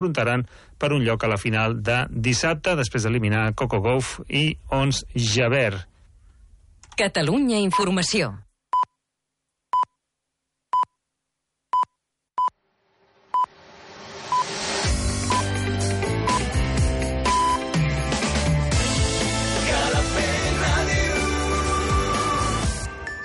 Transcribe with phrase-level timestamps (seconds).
[0.00, 0.46] enfrontaran
[0.80, 5.84] per un lloc a la final de dissabte, després d'eliminar Coco Gauff i Ons Javert.
[6.96, 8.32] Catalunya Informació.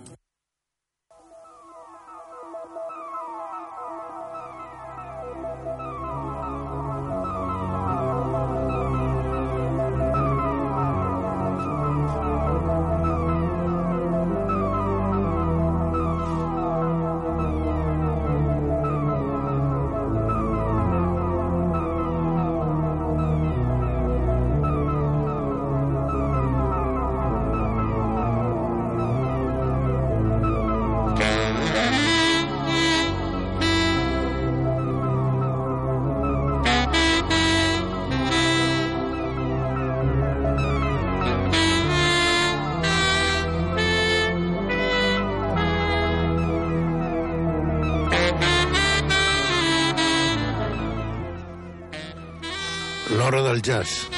[53.61, 54.09] Del jazz.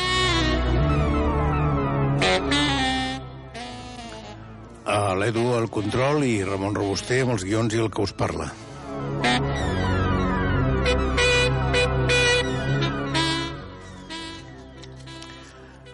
[4.86, 8.52] A l'Edu al control i Ramon Robuster amb els guions i el que us parla.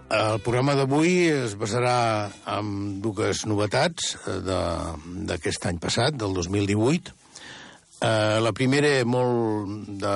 [0.10, 4.40] El programa d'avui es basarà en dues novetats eh,
[5.30, 7.14] d'aquest any passat, del 2018.
[8.02, 10.16] Eh, la primera molt de,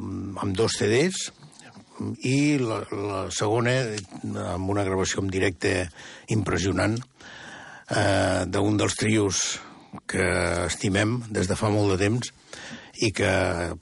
[0.00, 1.28] amb dos CDs
[2.26, 3.74] i la, la segona
[4.54, 5.74] amb una gravació en directe
[6.34, 9.42] impressionant eh, d'un dels trios
[10.10, 10.26] que
[10.66, 12.32] estimem des de fa molt de temps
[13.00, 13.32] i que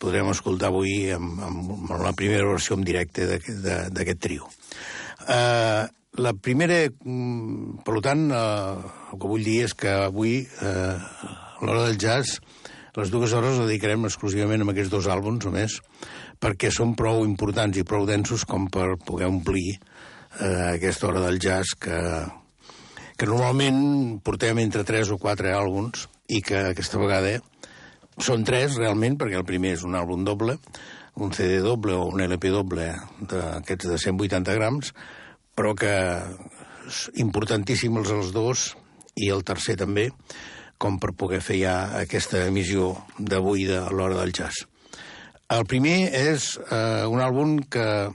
[0.01, 4.49] podrem escoltar avui amb, amb, amb la primera versió en directe d'aquest trio.
[5.29, 5.85] Eh,
[6.19, 8.77] la primera, mm, per tant, eh,
[9.13, 12.41] el que vull dir és que avui, eh, a l'hora del jazz,
[12.97, 15.81] les dues hores dedicarem exclusivament a aquests dos àlbums, o més,
[16.39, 21.41] perquè són prou importants i prou densos com per poder omplir eh, aquesta hora del
[21.43, 21.99] jazz que,
[23.19, 27.39] que normalment portem entre 3 o 4 àlbums i que aquesta vegada
[28.23, 30.59] són tres realment, perquè el primer és un àlbum doble,
[31.19, 32.91] un CD doble o un LP doble
[33.31, 34.93] d'aquests de 180 grams,
[35.59, 35.95] però que
[36.89, 38.73] és importantíssim els els dos
[39.19, 40.09] i el tercer també,
[40.79, 44.67] com per poder fer ja aquesta emissió d'avui de l'hora del jazz.
[45.49, 48.13] El primer és eh, un àlbum que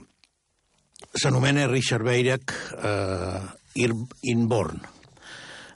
[1.18, 3.42] s'anomena Richard Beirach eh,
[4.30, 4.78] Inborn.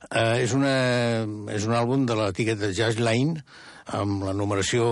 [0.08, 3.42] Eh, és, una, és un àlbum de l'etiqueta Jazz Line
[3.98, 4.86] amb la numeració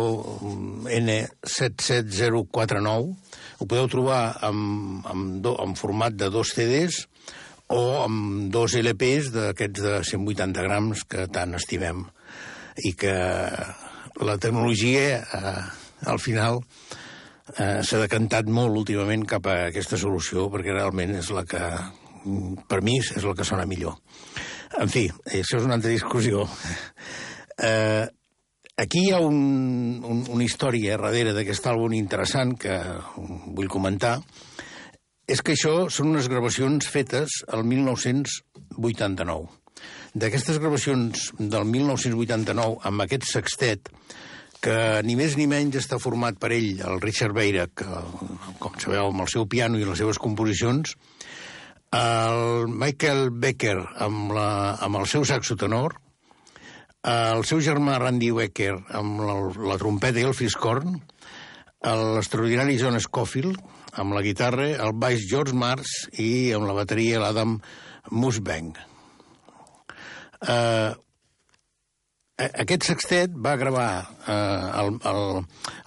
[0.91, 3.15] N77049.
[3.62, 7.06] Ho podeu trobar amb, amb, do, en format de dos CDs
[7.71, 12.10] o amb dos LPs d'aquests de 180 grams que tant estimem
[12.83, 13.15] i que
[14.27, 16.60] la tecnologia eh, al final
[17.56, 21.62] eh, s'ha decantat molt últimament cap a aquesta solució perquè realment és la que
[22.68, 23.96] per mi és la que sona millor.
[24.80, 26.44] En fi, això és una altra discussió.
[27.56, 28.04] Eh,
[28.76, 29.36] aquí hi ha un,
[30.04, 32.76] un, una història darrere d'aquest àlbum interessant que
[33.56, 34.18] vull comentar.
[35.26, 39.48] És que això són unes gravacions fetes al 1989.
[40.16, 43.91] D'aquestes gravacions del 1989 amb aquest sextet,
[44.66, 44.77] que
[45.07, 47.86] ni més ni menys està format per ell, el Richard Beira, que,
[48.59, 50.97] com sabeu, amb el seu piano i les seves composicions,
[51.95, 54.48] el Michael Becker amb, la,
[54.83, 55.95] amb el seu saxo tenor,
[57.07, 59.36] el seu germà Randy Becker amb la,
[59.71, 60.97] la trompeta i el fiscorn,
[61.86, 63.62] l'extraordinari John Scofield
[64.03, 67.60] amb la guitarra, el baix George Mars i amb la bateria l'Adam
[68.10, 68.83] Musbank.
[70.42, 70.97] Eh, a-
[72.36, 73.91] aquest sextet va gravar
[74.28, 74.33] eh,
[74.83, 75.21] el, el,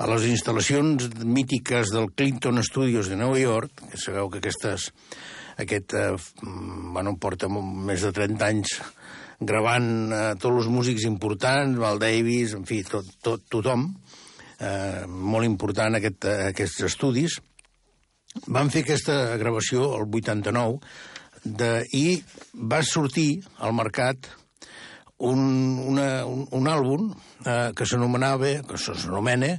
[0.01, 4.88] a les instal·lacions mítiques del Clinton Studios de Nova York, que sabeu que aquestes,
[5.62, 8.74] aquest, eh, mm, bueno, porta més de 30 anys
[9.40, 13.86] gravant eh, tots els músics importants, Val Davis, en fi, tot, tot, tothom,
[14.57, 17.38] eh, molt important aquest, eh, aquests estudis,
[18.50, 20.81] van fer aquesta gravació el 89
[21.46, 22.19] de, i
[22.74, 24.34] va sortir al mercat
[25.19, 25.39] un,
[25.92, 27.10] una, un, un àlbum
[27.45, 29.54] eh, que s'anomenava, que s'anomena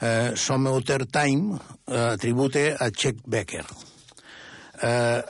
[0.00, 0.80] eh, Summer
[1.10, 3.66] Time, eh, tribute a Chet Becker.
[4.82, 5.20] Eh,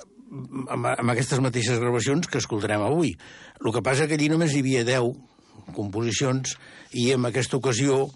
[0.69, 3.15] amb, amb aquestes mateixes gravacions que escoltarem avui.
[3.65, 6.57] El que passa que allí només hi havia 10 composicions
[6.97, 8.07] i en aquesta ocasió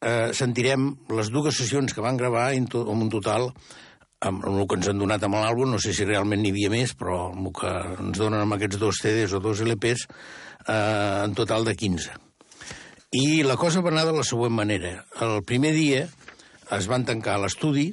[0.00, 3.50] eh, sentirem les dues sessions que van gravar en, to, en un total
[4.20, 6.72] amb, amb el que ens han donat amb l'àlbum, no sé si realment n'hi havia
[6.72, 10.06] més, però el que ens donen amb aquests dos CDs o dos LPs,
[10.66, 12.16] eh, en total de 15.
[13.20, 15.04] I la cosa va anar de la següent manera.
[15.20, 16.04] El primer dia
[16.76, 17.88] es van tancar l'estudi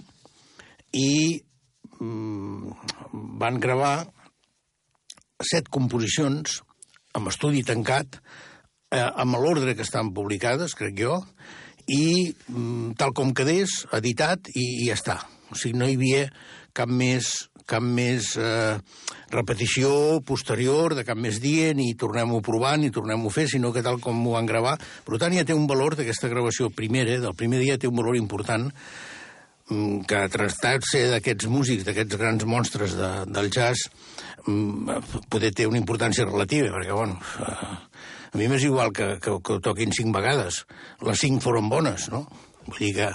[0.94, 1.42] i
[2.00, 2.76] mm,
[3.42, 3.96] van gravar
[5.44, 6.62] set composicions
[7.18, 8.20] amb estudi tancat,
[8.94, 11.18] eh, amb l'ordre que estan publicades, crec jo,
[11.88, 15.18] i mm, tal com quedés, editat i, i ja està.
[15.52, 16.26] O sigui, no hi havia
[16.78, 18.78] cap més, cap més eh,
[19.34, 23.84] repetició posterior de cap més dia, ni tornem-ho a provar, ni tornem-ho fer, sinó que
[23.86, 24.78] tal com ho van gravar.
[25.06, 28.18] Per tant, ja té un valor d'aquesta gravació primera, del primer dia, té un valor
[28.20, 33.90] important mm, que tractar-se d'aquests músics, d'aquests grans monstres de, del jazz,
[34.48, 37.72] mm, poder té una importància relativa, perquè, bueno, eh,
[38.32, 40.64] a mi m'és igual que, que, que ho toquin cinc vegades.
[41.08, 42.26] Les cinc foren bones, no?
[42.68, 43.10] Vull dir que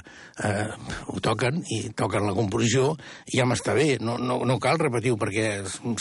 [0.48, 0.68] eh,
[1.12, 2.92] ho toquen i toquen la composició
[3.28, 3.98] i ja m'està bé.
[4.00, 5.48] No, no, no cal repetir-ho perquè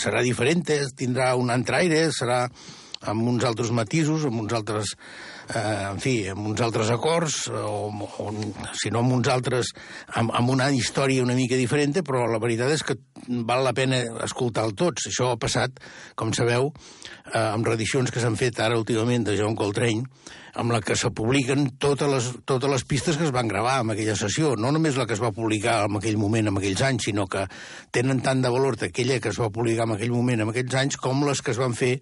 [0.00, 0.64] serà diferent,
[0.96, 2.46] tindrà un altre aire, serà
[3.10, 7.88] amb uns altres matisos, amb uns altres, eh, en fi, amb uns altres acords, o,
[7.92, 8.28] o
[8.78, 9.72] si no amb uns altres,
[10.18, 12.96] amb, amb una història una mica diferent, però la veritat és que
[13.46, 15.08] val la pena escoltar-lo tots.
[15.10, 15.82] Això ha passat,
[16.18, 16.72] com sabeu,
[17.32, 20.06] eh, amb reedicions que s'han fet ara últimament de John Coltrane,
[20.54, 23.94] amb la que se publiquen totes les, totes les pistes que es van gravar en
[23.94, 27.08] aquella sessió, no només la que es va publicar en aquell moment, en aquells anys,
[27.08, 27.46] sinó que
[27.90, 31.00] tenen tant de valor aquella que es va publicar en aquell moment, en aquells anys,
[31.00, 31.98] com les que es van fer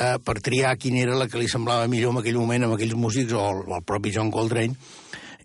[0.00, 2.96] eh, per triar quina era la que li semblava millor en aquell moment amb aquells
[2.98, 4.74] músics o el, el propi John Coltrane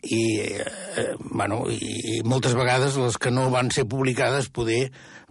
[0.02, 4.88] i, eh, bueno, i, i moltes vegades les que no van ser publicades poder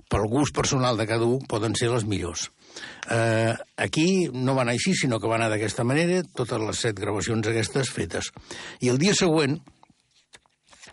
[0.08, 2.48] pel gust personal de cada un poden ser les millors.
[3.10, 7.00] Eh, aquí no va anar així, sinó que va anar d'aquesta manera, totes les set
[7.00, 8.32] gravacions aquestes fetes.
[8.80, 9.58] I el dia següent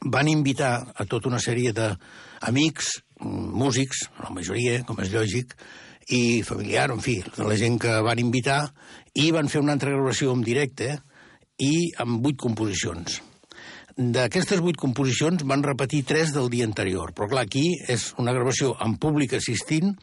[0.06, 2.92] van invitar a tota una sèrie d'amics,
[3.24, 5.56] músics, la majoria, com és lògic,
[6.08, 8.60] i familiar, en fi, de la gent que van invitar,
[9.16, 10.92] i van fer una altra gravació en directe
[11.62, 13.22] i amb vuit composicions.
[13.96, 18.74] D'aquestes vuit composicions van repetir tres del dia anterior, però clar, aquí és una gravació
[18.84, 19.94] en públic assistint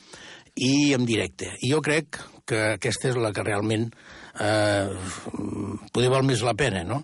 [0.57, 1.51] i en directe.
[1.61, 2.19] I jo crec
[2.49, 3.91] que aquesta és la que realment
[4.41, 4.89] eh,
[5.93, 7.03] poder val més la pena, no?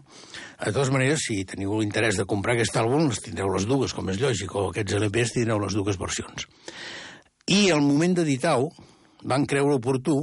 [0.59, 4.09] De totes maneres, si teniu l'interès de comprar aquest àlbum, les tindreu les dues, com
[4.11, 6.49] és lògic, o aquests LPs tindreu les dues versions.
[7.49, 8.69] I al moment d'editar-ho,
[9.25, 10.19] van creure oportú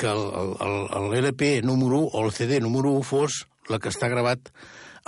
[0.00, 4.48] que l'LP número 1 o el CD número 1 fos la que està gravat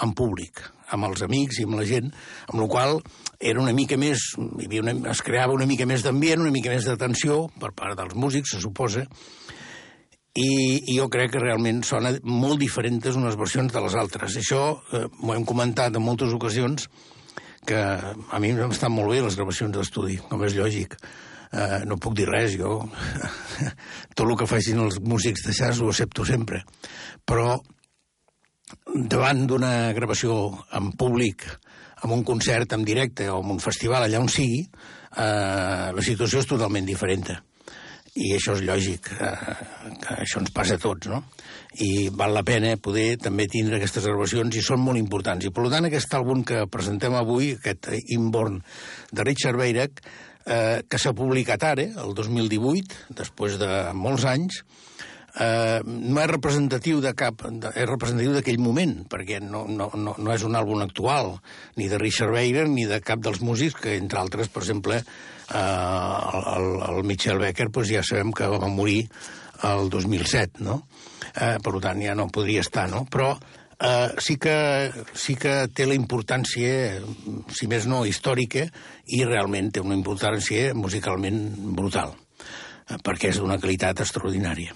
[0.04, 0.60] en públic,
[0.92, 2.12] amb els amics i amb la gent,
[2.50, 3.00] amb la qual
[3.40, 6.84] era una mica més, havia una, es creava una mica més d'ambient, una mica més
[6.84, 9.06] d'atenció per part dels músics, se suposa,
[10.34, 10.50] i,
[10.84, 14.36] i jo crec que realment sona molt diferents unes versions de les altres.
[14.36, 16.90] Això eh, m'ho hem comentat en moltes ocasions,
[17.64, 20.98] que a mi em estan molt bé les gravacions d'estudi, com és lògic.
[21.54, 22.80] Eh, no puc dir res, jo
[24.16, 26.64] tot el que facin els músics de jazz ho accepto sempre.
[27.22, 27.60] Però
[29.12, 30.34] davant d'una gravació
[30.74, 31.46] en públic,
[32.02, 36.42] amb un concert en directe o en un festival allà on sigui, eh, la situació
[36.42, 37.30] és totalment diferent.
[38.14, 39.54] I això és lògic, eh,
[40.02, 41.22] que això ens passa a tots, no?
[41.82, 45.46] I val la pena poder també tindre aquestes gravacions i són molt importants.
[45.46, 48.60] I per tant aquest àlbum que presentem avui, aquest Inborn
[49.10, 50.02] de Richard Beirach,
[50.46, 54.62] eh, que s'ha publicat ara, el 2018, després de molts anys,
[55.40, 60.34] eh, no és representatiu de cap, és representatiu d'aquell moment, perquè no, no, no, no
[60.34, 61.34] és un àlbum actual,
[61.80, 65.56] ni de Richard Beirach, ni de cap dels músics, que entre altres, per exemple, eh,
[65.58, 69.04] el, el Michel Becker, doncs ja sabem que va morir
[69.64, 70.82] el 2007, no?
[71.34, 73.04] Eh, per tant, ja no podria estar, no?
[73.10, 73.32] Però
[73.80, 77.00] eh, sí, que, sí que té la importància,
[77.54, 78.66] si més no, històrica,
[79.06, 81.44] i realment té una importància musicalment
[81.76, 82.14] brutal,
[82.88, 84.74] eh, perquè és d'una qualitat extraordinària.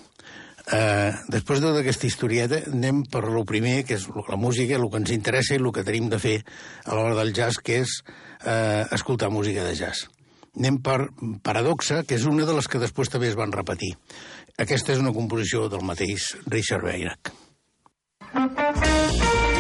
[0.69, 4.91] Eh, després de tota aquesta historieta, anem per lo primer, que és la música, el
[4.93, 6.37] que ens interessa i el que tenim de fer
[6.85, 8.03] a l'hora del jazz, que és
[8.45, 10.11] eh, escoltar música de jazz.
[10.59, 10.99] Anem per
[11.47, 13.95] Paradoxa, que és una de les que després també es van repetir.
[14.59, 16.85] Aquesta és una composició del mateix Richard
[18.35, 18.77] Weyrack.
[18.83, 19.58] Eh,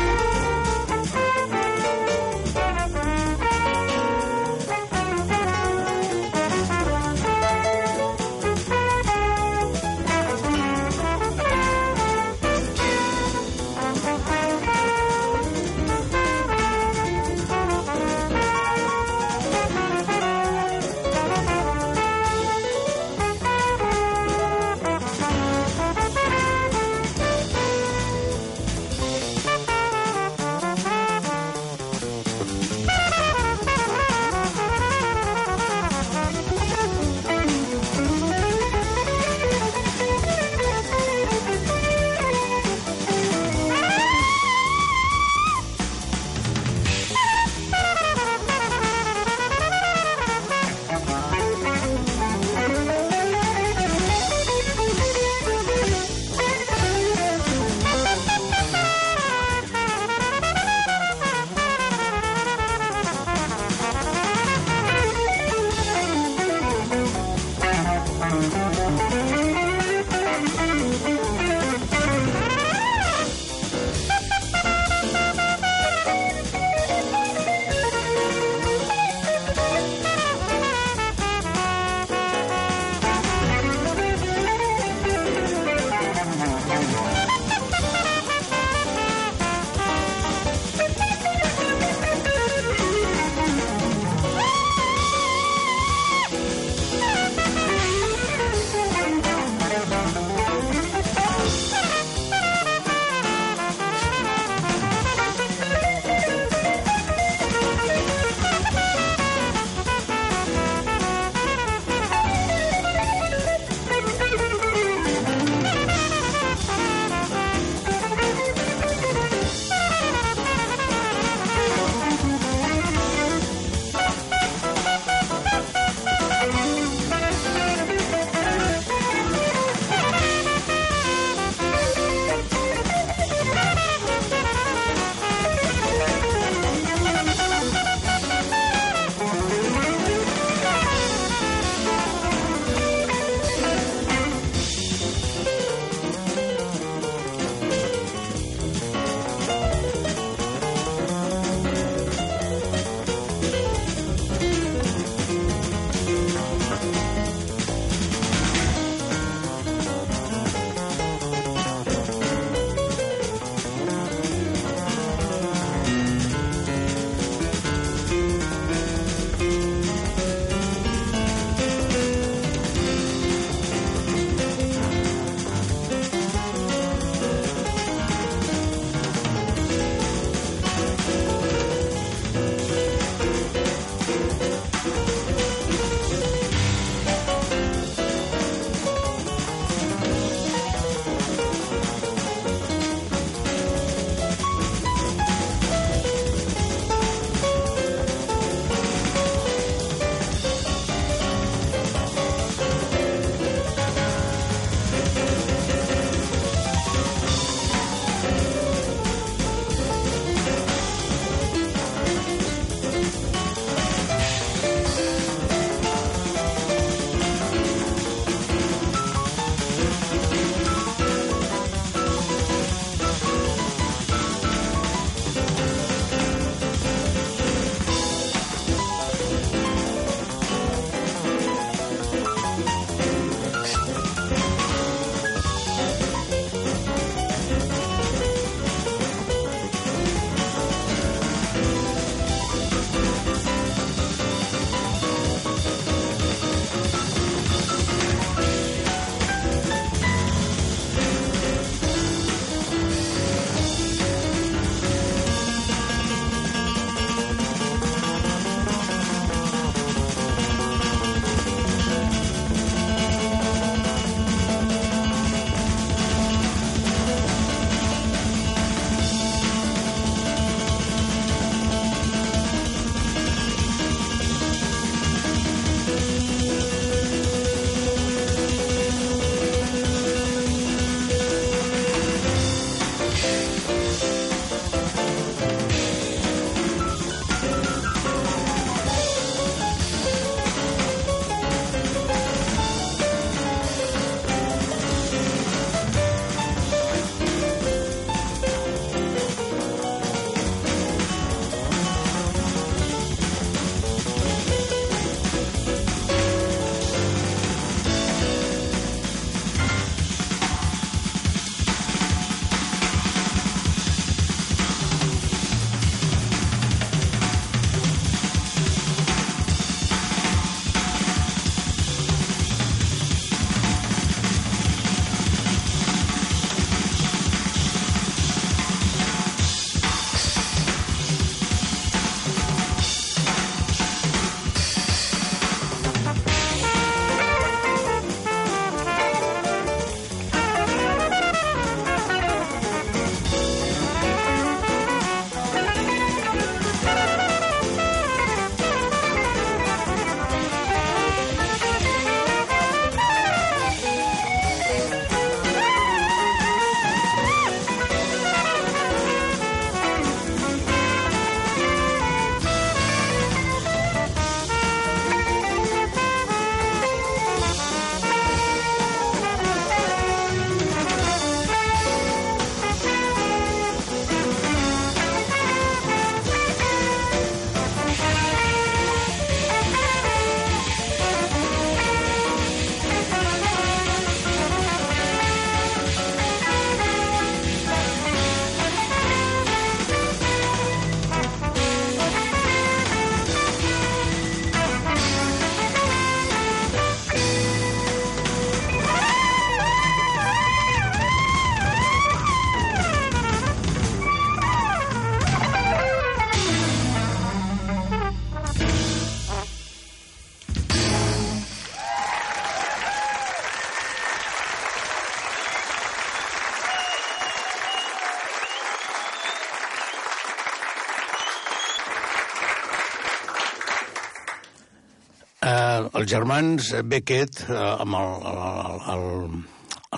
[426.09, 429.03] els germans Beckett, eh, amb el, el, el,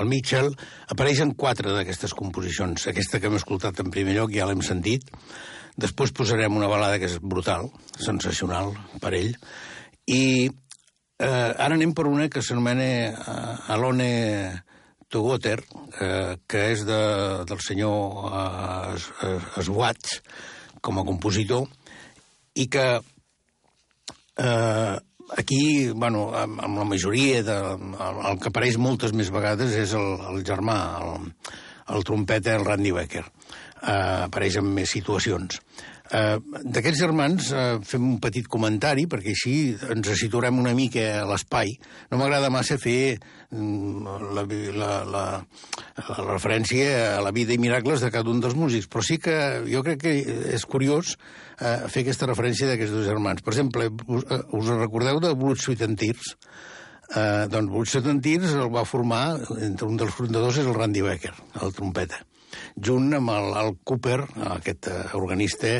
[0.01, 0.49] el Mitchell,
[0.91, 2.89] apareixen quatre d'aquestes composicions.
[2.91, 5.05] Aquesta que hem escoltat en primer lloc ja l'hem sentit.
[5.79, 9.37] Després posarem una balada que és brutal, sensacional per ell.
[10.11, 14.09] I eh, ara anem per una que s'anomena eh, Alone
[15.07, 16.99] Togoter, eh, que és de,
[17.47, 20.19] del senyor eh, Swatch,
[20.83, 21.71] com a compositor,
[22.59, 24.99] i que eh,
[25.39, 29.95] aquí, bueno, amb, amb la majoria, de, el, el que apareix moltes més vegades és
[29.99, 31.31] el, el germà, el,
[31.97, 33.27] el trompeta, el Randy Becker.
[33.81, 35.61] Uh, apareix en més situacions.
[36.11, 39.53] Uh, D'aquests germans uh, fem un petit comentari, perquè així
[39.95, 41.77] ens situarem una mica a l'espai.
[42.11, 44.43] No m'agrada massa fer mm, la,
[44.75, 45.23] la, la,
[46.01, 49.37] la referència a la vida i miracles de cada un dels músics, però sí que
[49.71, 50.17] jo crec que
[50.57, 53.47] és curiós uh, fer aquesta referència d'aquests dos germans.
[53.47, 56.35] Per exemple, us, uh, us recordeu de Blood, Sweet and Tears?
[57.11, 59.25] Uh, doncs Blood, Sweet and Tears el va formar,
[59.63, 62.25] entre un dels fundadors és el Randy Becker, el trompeta
[62.77, 64.19] junt amb el, el Cooper,
[64.57, 65.77] aquest uh, organista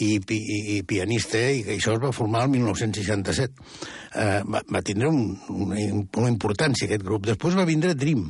[0.00, 0.40] i, i,
[0.76, 3.68] i pianista, i això es va formar el 1967.
[4.16, 5.86] Uh, va, va tindre un, una,
[6.22, 7.26] una importància aquest grup.
[7.28, 8.28] Després va vindre Dream,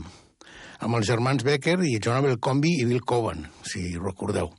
[0.80, 4.52] amb els germans Becker i John Abercrombie i Bill Cowan, si recordeu.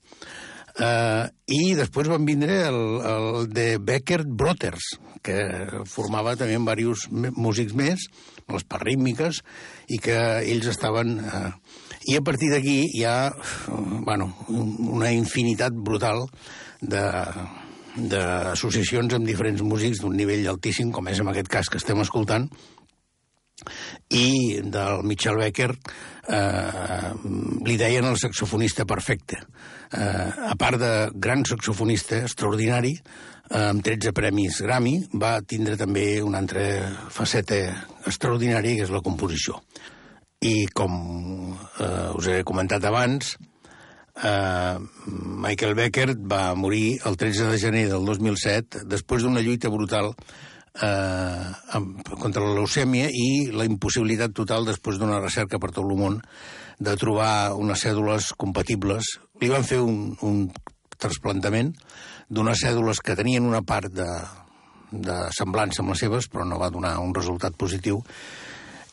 [0.78, 4.92] Uh, I després van vindre el, el de Becker Brothers,
[5.26, 5.38] que
[5.90, 8.06] formava també amb diversos músics més,
[8.54, 9.42] les parrítmiques,
[9.90, 11.18] i que ells estaven...
[11.26, 11.50] Uh,
[12.08, 13.34] i a partir d'aquí hi ha
[13.68, 16.22] bueno, una infinitat brutal
[16.80, 17.02] de,
[17.98, 22.48] d'associacions amb diferents músics d'un nivell altíssim, com és en aquest cas que estem escoltant,
[24.10, 27.12] i del Michel Becker eh,
[27.66, 29.42] li deien el saxofonista perfecte.
[29.92, 32.94] Eh, a part de gran saxofonista extraordinari,
[33.50, 36.66] eh, amb 13 premis Grammy, va tindre també una altra
[37.14, 37.62] faceta
[38.06, 39.62] extraordinària, que és la composició.
[40.44, 43.38] I com eh, us he comentat abans,
[44.24, 44.78] eh,
[45.08, 50.14] Michael Becker va morir el 13 de gener del 2007 després d'una lluita brutal
[50.84, 51.82] eh,
[52.20, 56.20] contra la leucèmia i la impossibilitat total després d'una recerca per tot el món
[56.80, 59.18] de trobar unes cèdules compatibles.
[59.42, 60.46] Li van fer un, un
[60.98, 61.74] trasplantament
[62.30, 64.10] d'unes cèdules que tenien una part de,
[64.92, 68.02] de semblança amb les seves, però no va donar un resultat positiu,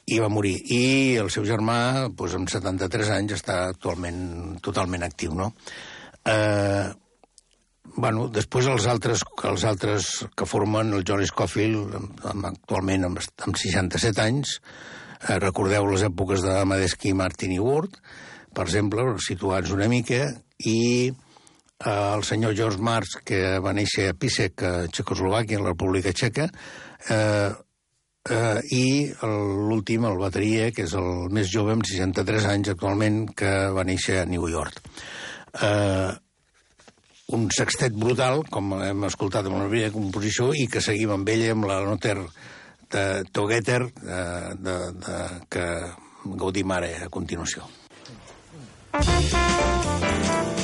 [0.06, 0.56] i va morir.
[0.72, 5.52] I el seu germà, doncs, amb 73 anys, està actualment totalment actiu, no?
[6.24, 6.92] Eh,
[7.96, 11.94] bueno, després els altres, els altres que formen el John Scofield,
[12.34, 14.58] actualment amb, amb 67 anys,
[15.28, 16.56] eh, recordeu les èpoques de
[17.14, 18.00] Martin i Ward,
[18.54, 20.26] per exemple, situats una mica,
[20.58, 25.74] i eh, el senyor George Marx, que va néixer a Pisek, a Txecoslovàquia, a la
[25.74, 26.48] República Txeca,
[27.10, 27.52] eh,
[28.30, 28.84] eh, i
[29.22, 34.22] l'últim, el bateria, que és el més jove, amb 63 anys actualment, que va néixer
[34.22, 34.82] a New York.
[35.62, 36.12] Eh,
[37.32, 41.52] un sextet brutal, com hem escoltat amb la primera composició, i que seguim amb ella,
[41.54, 42.18] amb la noter
[42.92, 45.66] de Togeter, de, eh, de, de, que
[46.42, 47.64] gaudim ara a continuació.
[48.94, 50.63] Com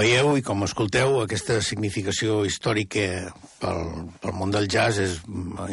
[0.00, 3.06] veieu i com escolteu, aquesta significació històrica
[3.60, 3.80] pel,
[4.22, 5.18] pel món del jazz és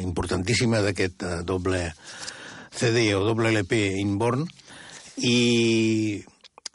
[0.01, 1.85] importantíssima d'aquest uh, doble
[2.75, 4.43] CD o doble LP Inborn
[5.23, 6.19] i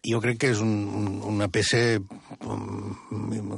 [0.02, 1.82] jo crec que és un, un, una peça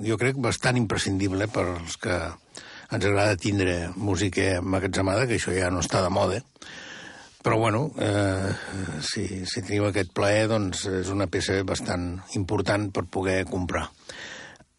[0.05, 5.71] jo crec bastant imprescindible per als que ens agrada tindre música emmagatzemada, que això ja
[5.73, 6.43] no està de moda,
[7.45, 8.53] però, bueno, eh,
[9.05, 13.91] si, si teniu aquest plaer, doncs és una peça bastant important per poder comprar.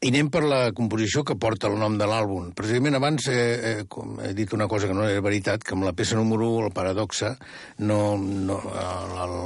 [0.02, 2.50] I anem per la composició que porta el nom de l'àlbum.
[2.58, 3.38] Precisament abans he,
[3.70, 3.86] he,
[4.26, 6.74] he dit una cosa que no era veritat, que amb la peça número 1, el
[6.74, 7.36] Paradoxa,
[7.86, 9.38] no, no, el, el,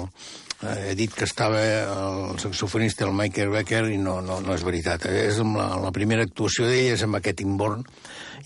[0.88, 5.12] he dit que estava el saxofonista, el Michael Becker, i no, no, no és veritat.
[5.12, 7.84] És amb la, la primera actuació d'ell és amb aquest Inborn,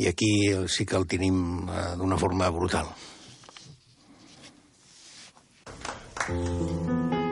[0.01, 0.33] i aquí
[0.65, 2.89] sí que el tenim eh, d'una forma brutal.
[6.29, 7.22] うん。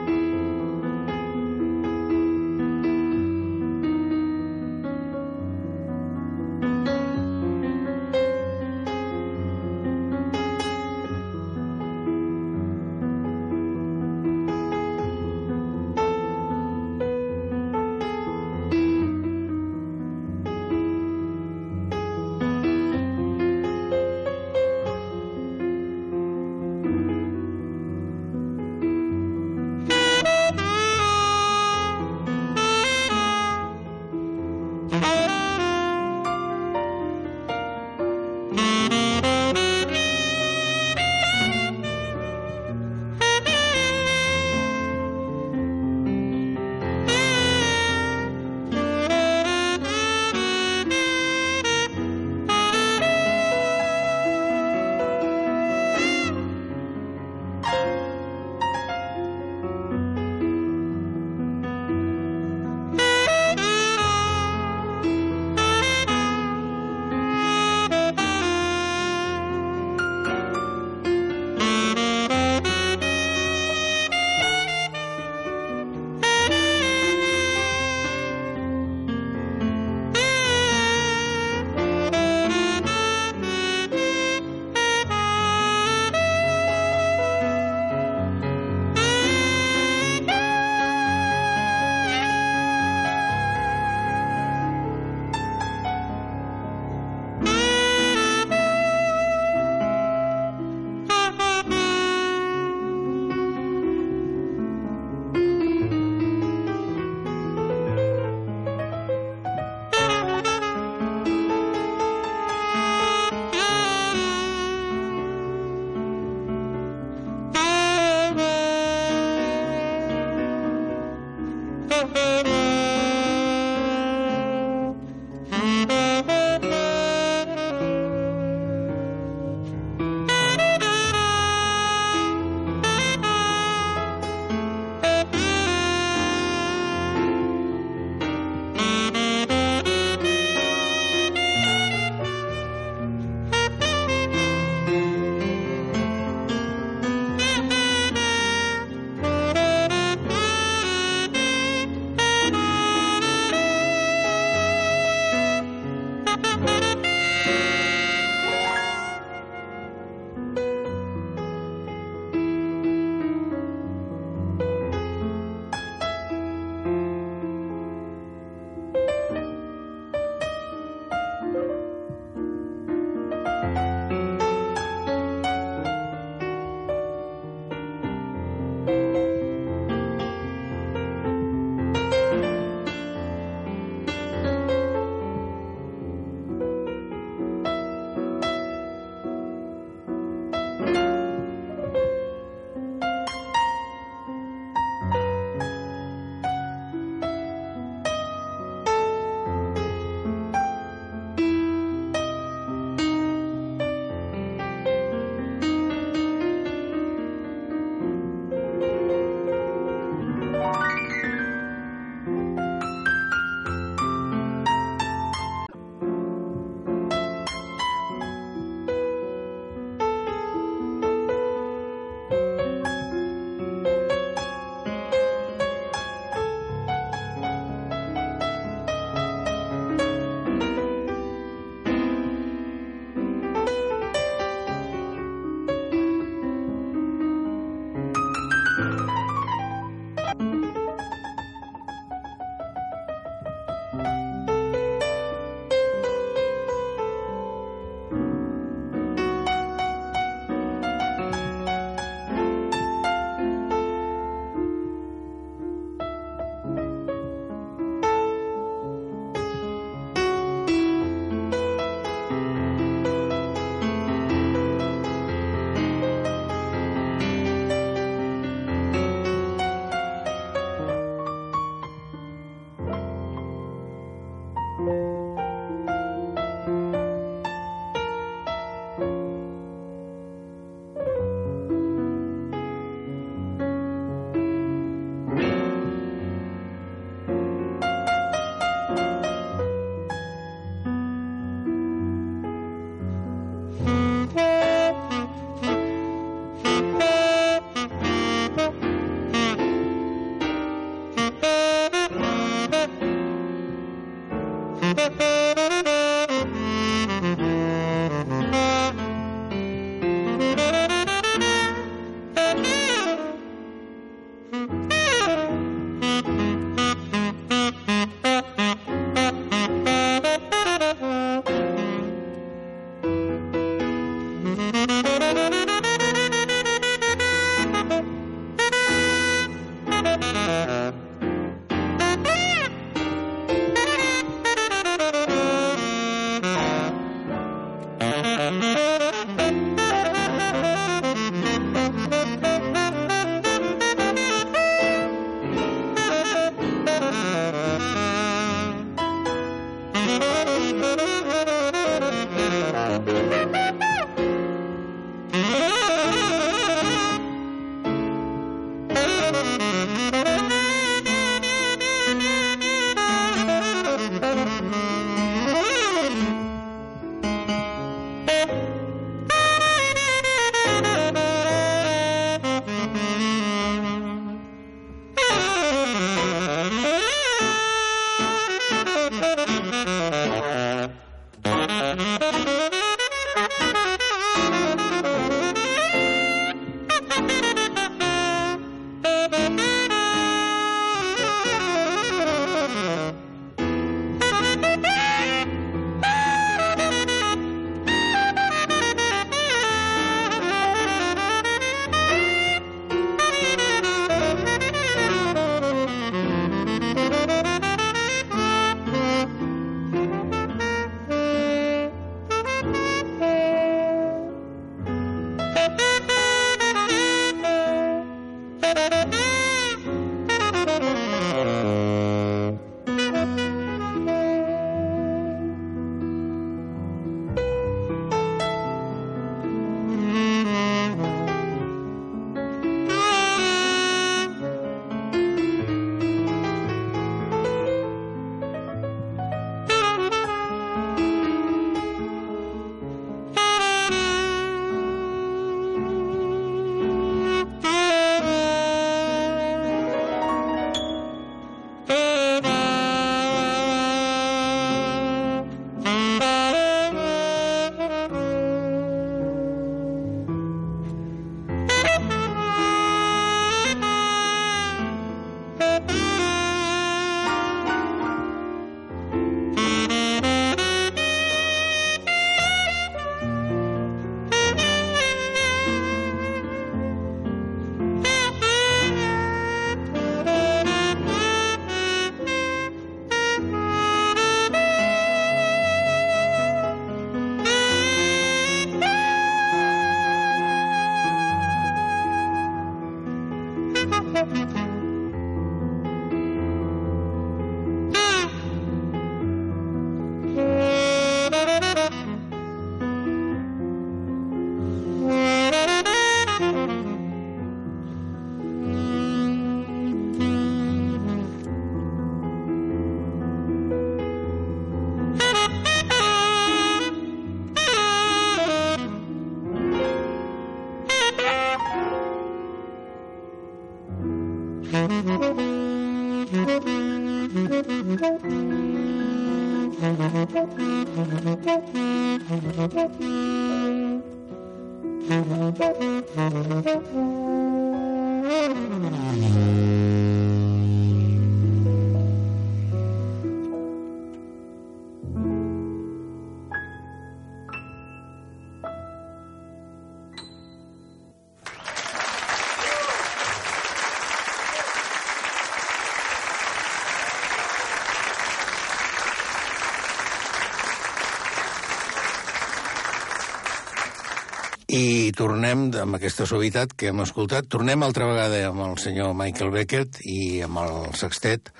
[565.18, 567.48] Tornem amb aquesta suavitat que hem escoltat.
[567.50, 571.52] Tornem altra vegada amb el senyor Michael Beckett i amb el sextet.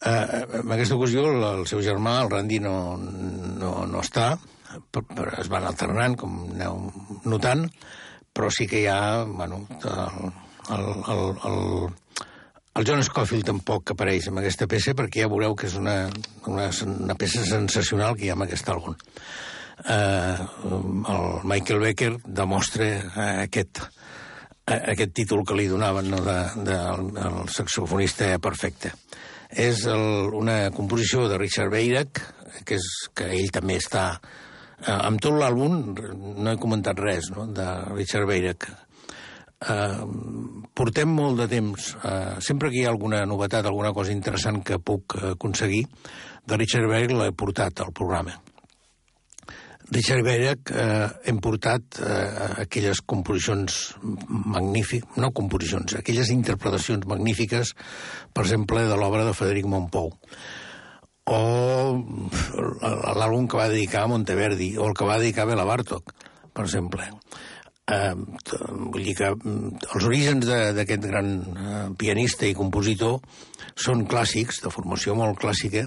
[0.00, 4.30] Uh, en aquesta ocasió el, el seu germà, el Randy, no, no, no està,
[4.94, 6.86] però es van alternant, com aneu
[7.28, 7.66] notant,
[8.32, 10.32] però sí que hi ha, bueno, el,
[10.78, 11.60] el, el, el,
[12.80, 15.98] el John Scofield tampoc apareix en aquesta peça perquè ja veureu que és una,
[16.48, 18.96] una, una peça sensacional que hi ha en aquest àlbum
[19.84, 20.36] eh,
[21.14, 23.82] el Michael Becker demostra eh, aquest,
[24.66, 26.78] eh, aquest títol que li donaven no, de, de,
[27.16, 28.92] del saxofonista perfecte.
[29.50, 32.20] És el, una composició de Richard Beirach,
[32.64, 34.12] que, és, que ell també està...
[34.80, 35.80] Eh, amb tot l'àlbum
[36.40, 38.68] no he comentat res no, de Richard Beirach.
[39.60, 39.96] Eh,
[40.72, 44.80] portem molt de temps, eh, sempre que hi ha alguna novetat, alguna cosa interessant que
[44.80, 45.82] puc aconseguir,
[46.46, 48.38] de Richard Beirach l'he portat al programa.
[49.90, 53.78] Richard Beirach eh, hem portat eh, aquelles composicions
[54.28, 57.74] magnífiques, no composicions, aquelles interpretacions magnífiques,
[58.32, 60.12] per exemple, de l'obra de Frederic Montpou,
[61.30, 61.40] o
[63.18, 66.14] l'àlbum que va dedicar a Monteverdi, o el que va dedicar a Bela Bartok,
[66.54, 67.10] per exemple.
[67.90, 73.18] Eh, vull dir que mm, els orígens d'aquest gran eh, pianista i compositor
[73.74, 75.86] són clàssics, de formació molt clàssica,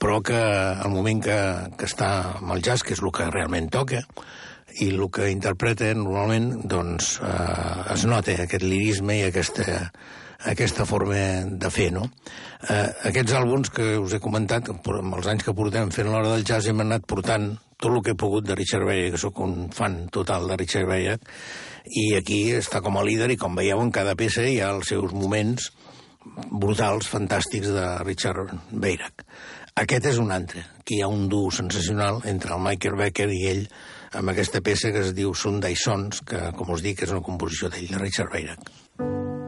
[0.00, 1.38] però que al moment que,
[1.78, 4.02] que està amb el jazz, que és el que realment toca,
[4.78, 9.78] i el que interpreta normalment, doncs eh, es nota aquest lirisme i aquesta,
[10.46, 12.04] aquesta forma de fer, no?
[12.68, 16.46] Eh, aquests àlbums que us he comentat, amb els anys que portem fent l'hora del
[16.46, 19.68] jazz, hem anat portant tot el que he pogut de Richard Beyer, que sóc un
[19.74, 21.18] fan total de Richard Beyer,
[21.90, 24.90] i aquí està com a líder, i com veieu en cada peça hi ha els
[24.94, 25.70] seus moments
[26.50, 29.24] brutals, fantàstics de Richard Beirac.
[29.78, 30.64] Aquest és un altre.
[30.80, 33.64] Aquí hi ha un duo sensacional entre el Michael Becker i ell
[34.18, 37.70] amb aquesta peça que es diu Sunday Sons, que, com us dic, és una composició
[37.70, 39.47] d'ell, de Richard Beirac.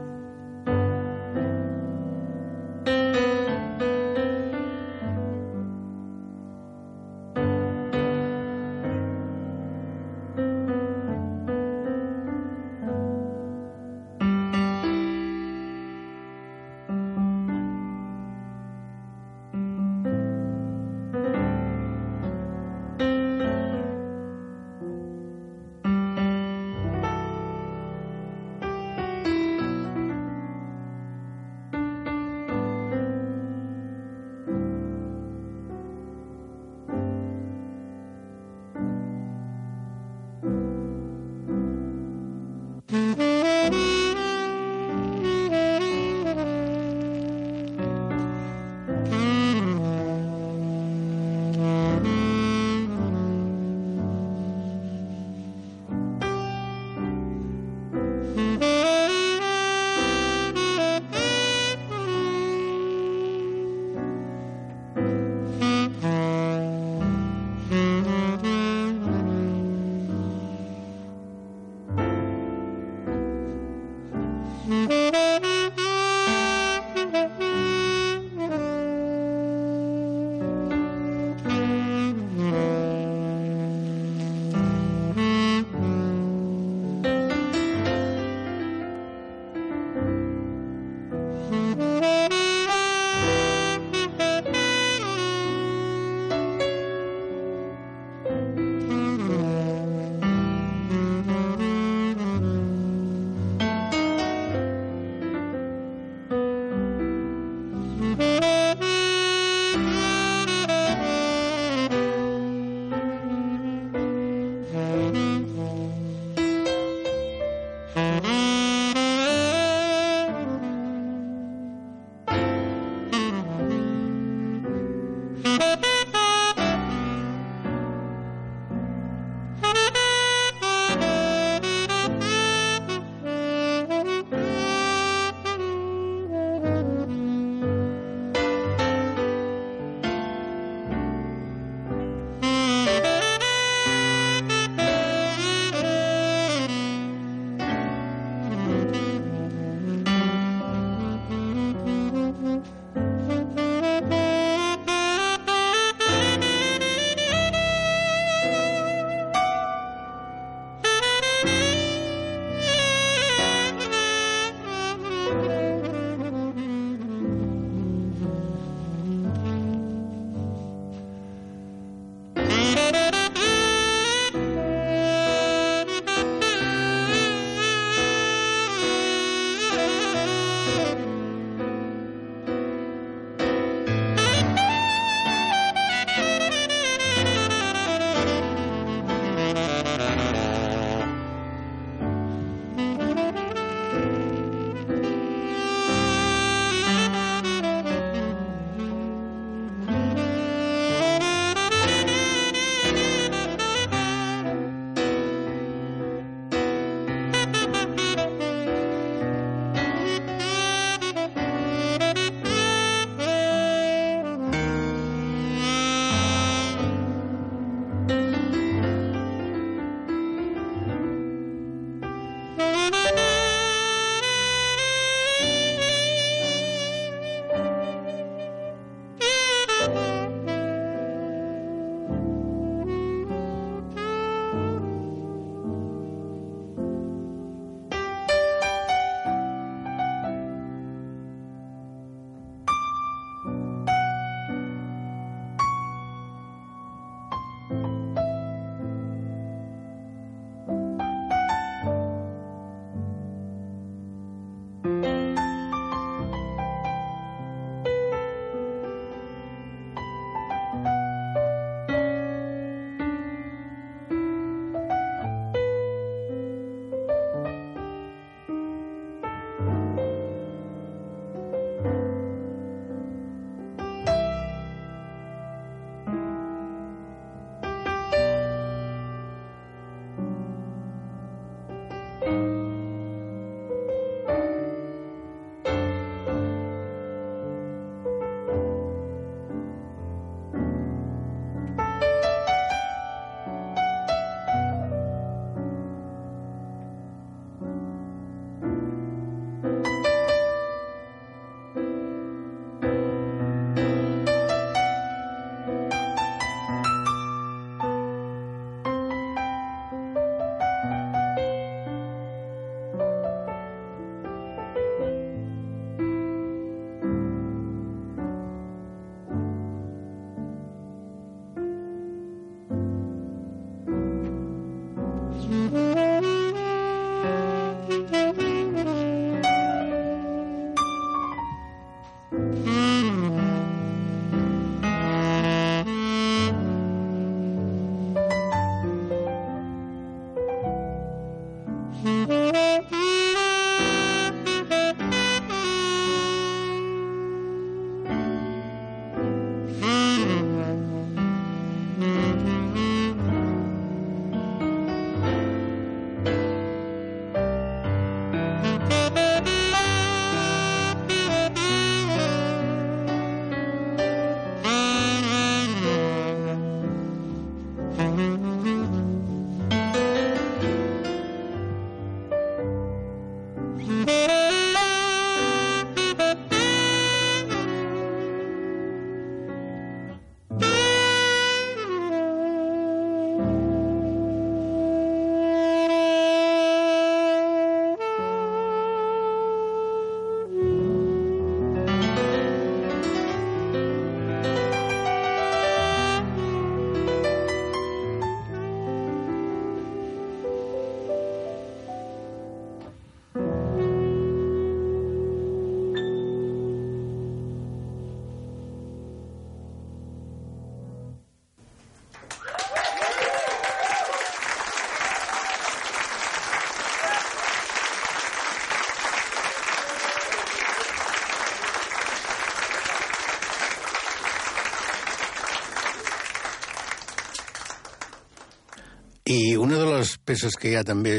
[430.31, 431.15] Peces que hi ha també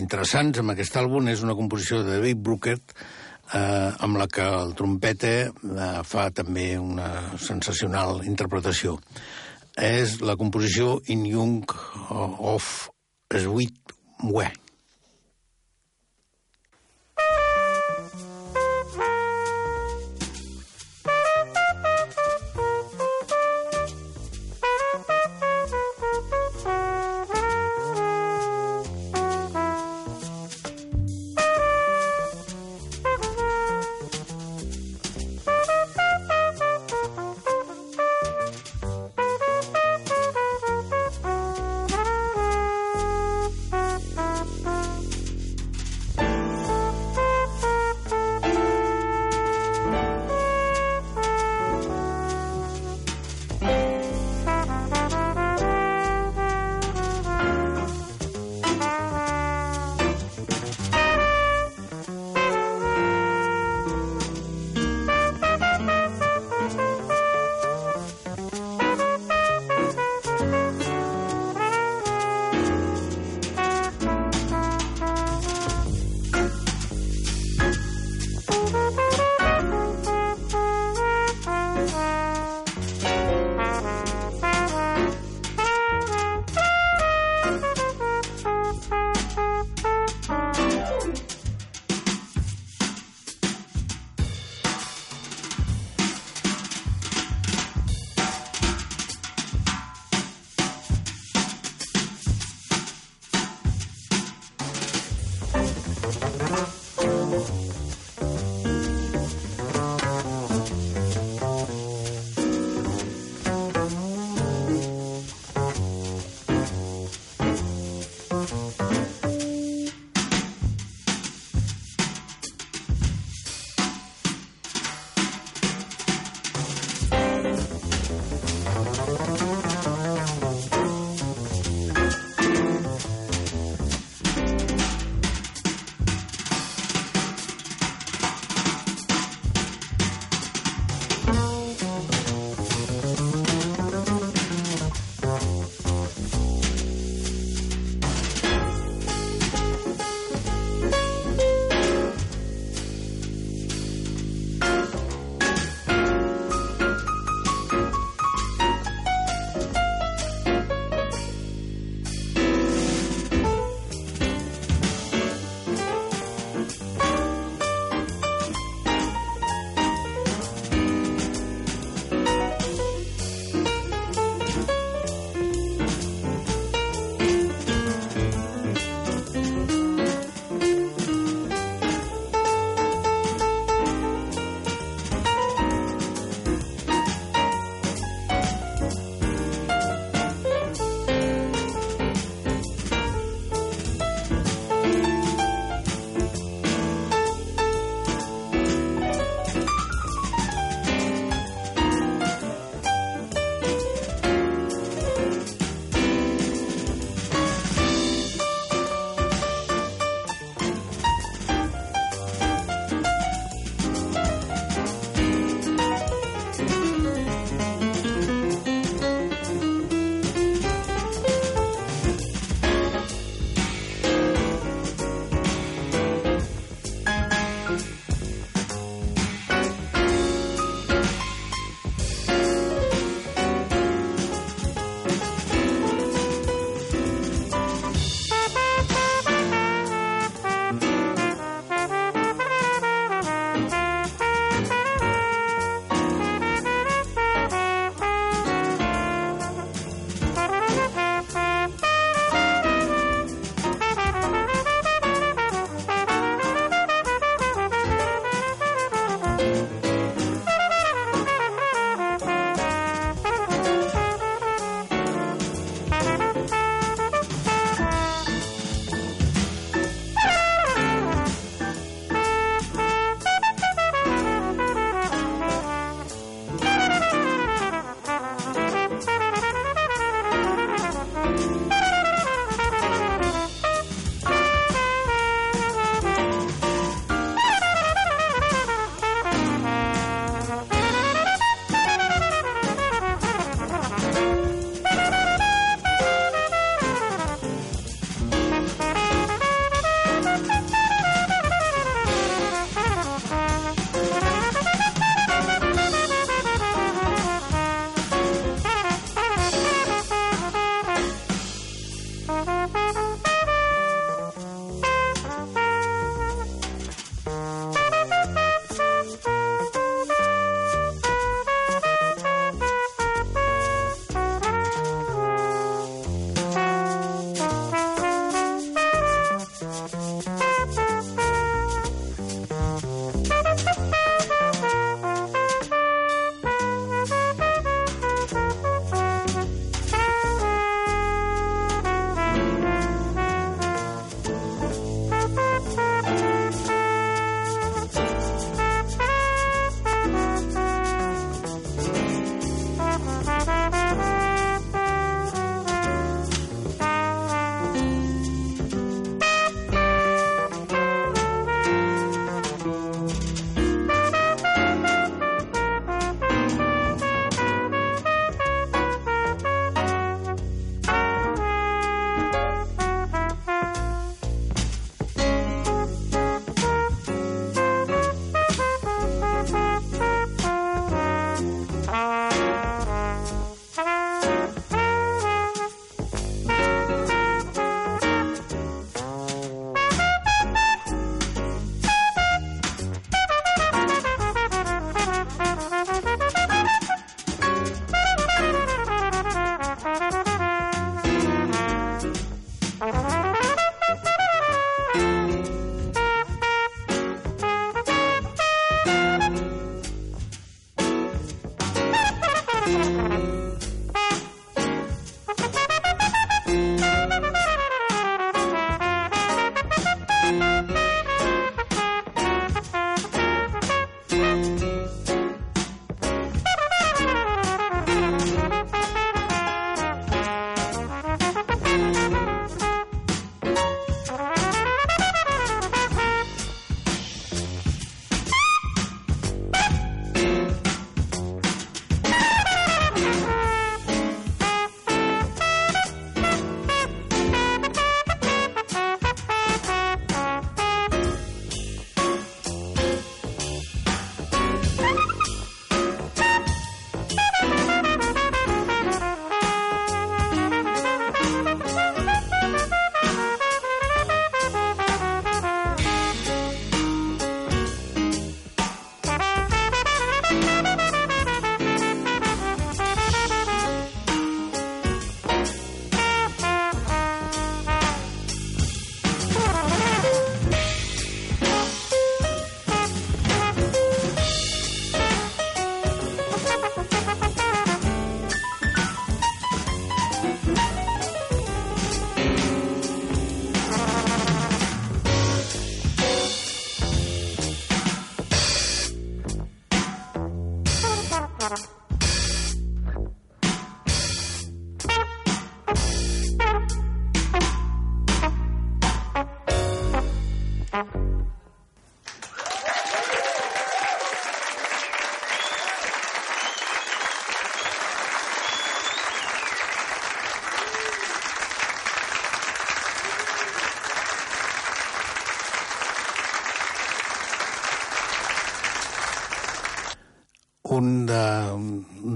[0.00, 4.72] interessants amb aquest àlbum és una composició de David Brooker, eh, amb la que el
[4.78, 8.96] trompeta eh, fa també una sensacional interpretació.
[9.76, 11.76] És la composició In Young
[12.08, 12.88] of
[13.28, 14.59] Sweet Way.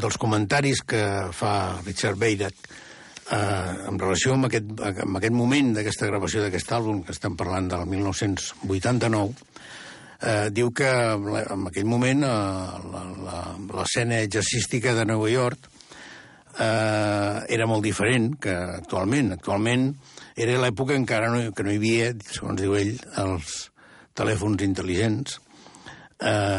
[0.05, 1.03] Dels comentaris que
[1.33, 2.69] fa Richard Beirac
[3.33, 7.71] eh, en relació amb aquest, amb aquest moment d'aquesta gravació d'aquest àlbum, que estem parlant
[7.73, 9.47] del 1989,
[10.21, 12.35] eh, diu que en aquell moment eh,
[13.73, 15.71] l'escena jazzística de Nova York
[16.59, 19.33] eh, era molt diferent que actualment.
[19.39, 19.89] Actualment
[20.37, 22.95] era l'època encara no, que no hi havia, segons diu ell,
[23.25, 23.57] els
[24.15, 25.41] telèfons intel·ligents,
[26.21, 26.54] eh,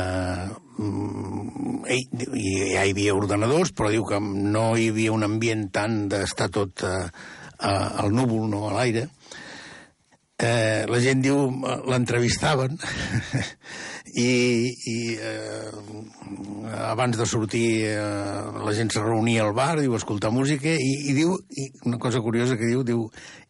[2.86, 7.08] hi havia ordenadors, però diu que no hi havia un ambient tant d'estar tot eh,
[7.60, 9.10] al núvol, no a l'aire.
[10.36, 11.46] Eh, la gent diu,
[11.88, 12.74] l'entrevistaven
[14.20, 14.32] i,
[14.92, 15.70] i eh,
[16.90, 21.16] abans de sortir eh, la gent se reunia al bar, diu, escoltar música, i, i
[21.16, 23.06] diu, i una cosa curiosa que diu, diu,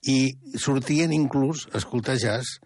[0.06, 2.60] i sortien inclús a escoltar jazz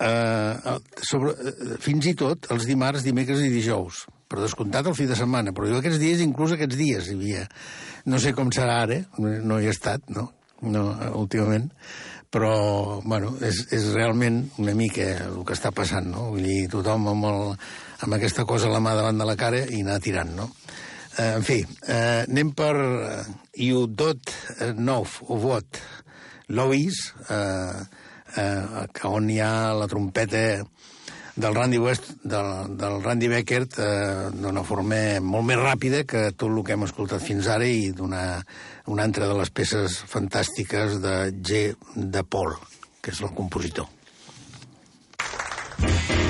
[0.00, 4.06] eh, sobre, eh, fins i tot els dimarts, dimecres i dijous.
[4.30, 7.46] Per descomptat el fi de setmana, però jo aquests dies, inclús aquests dies, hi havia...
[8.08, 10.30] No sé com serà ara, no hi he estat, no,
[10.64, 10.84] no
[11.18, 11.66] últimament,
[12.32, 12.54] però,
[13.02, 16.30] bueno, és, és realment una mica el que està passant, no?
[16.30, 17.42] Vull dir, tothom amb, el,
[18.06, 20.46] amb aquesta cosa a la mà davant de la cara i anar tirant, no?
[21.18, 21.58] Eh, en fi,
[21.90, 22.72] eh, anem per
[24.78, 25.80] Nov, o Vot,
[26.54, 27.82] Lois, eh,
[28.38, 30.62] eh, on hi ha la trompeta
[31.40, 36.50] del Randy West, del, del Randy Beckert, eh, d'una forma molt més ràpida que tot
[36.50, 38.24] el que hem escoltat fins ara i d'una
[38.90, 41.14] una altra de les peces fantàstiques de
[41.46, 41.62] G.
[41.94, 42.56] de Paul,
[43.00, 43.86] que és el compositor.
[45.80, 46.29] Eh,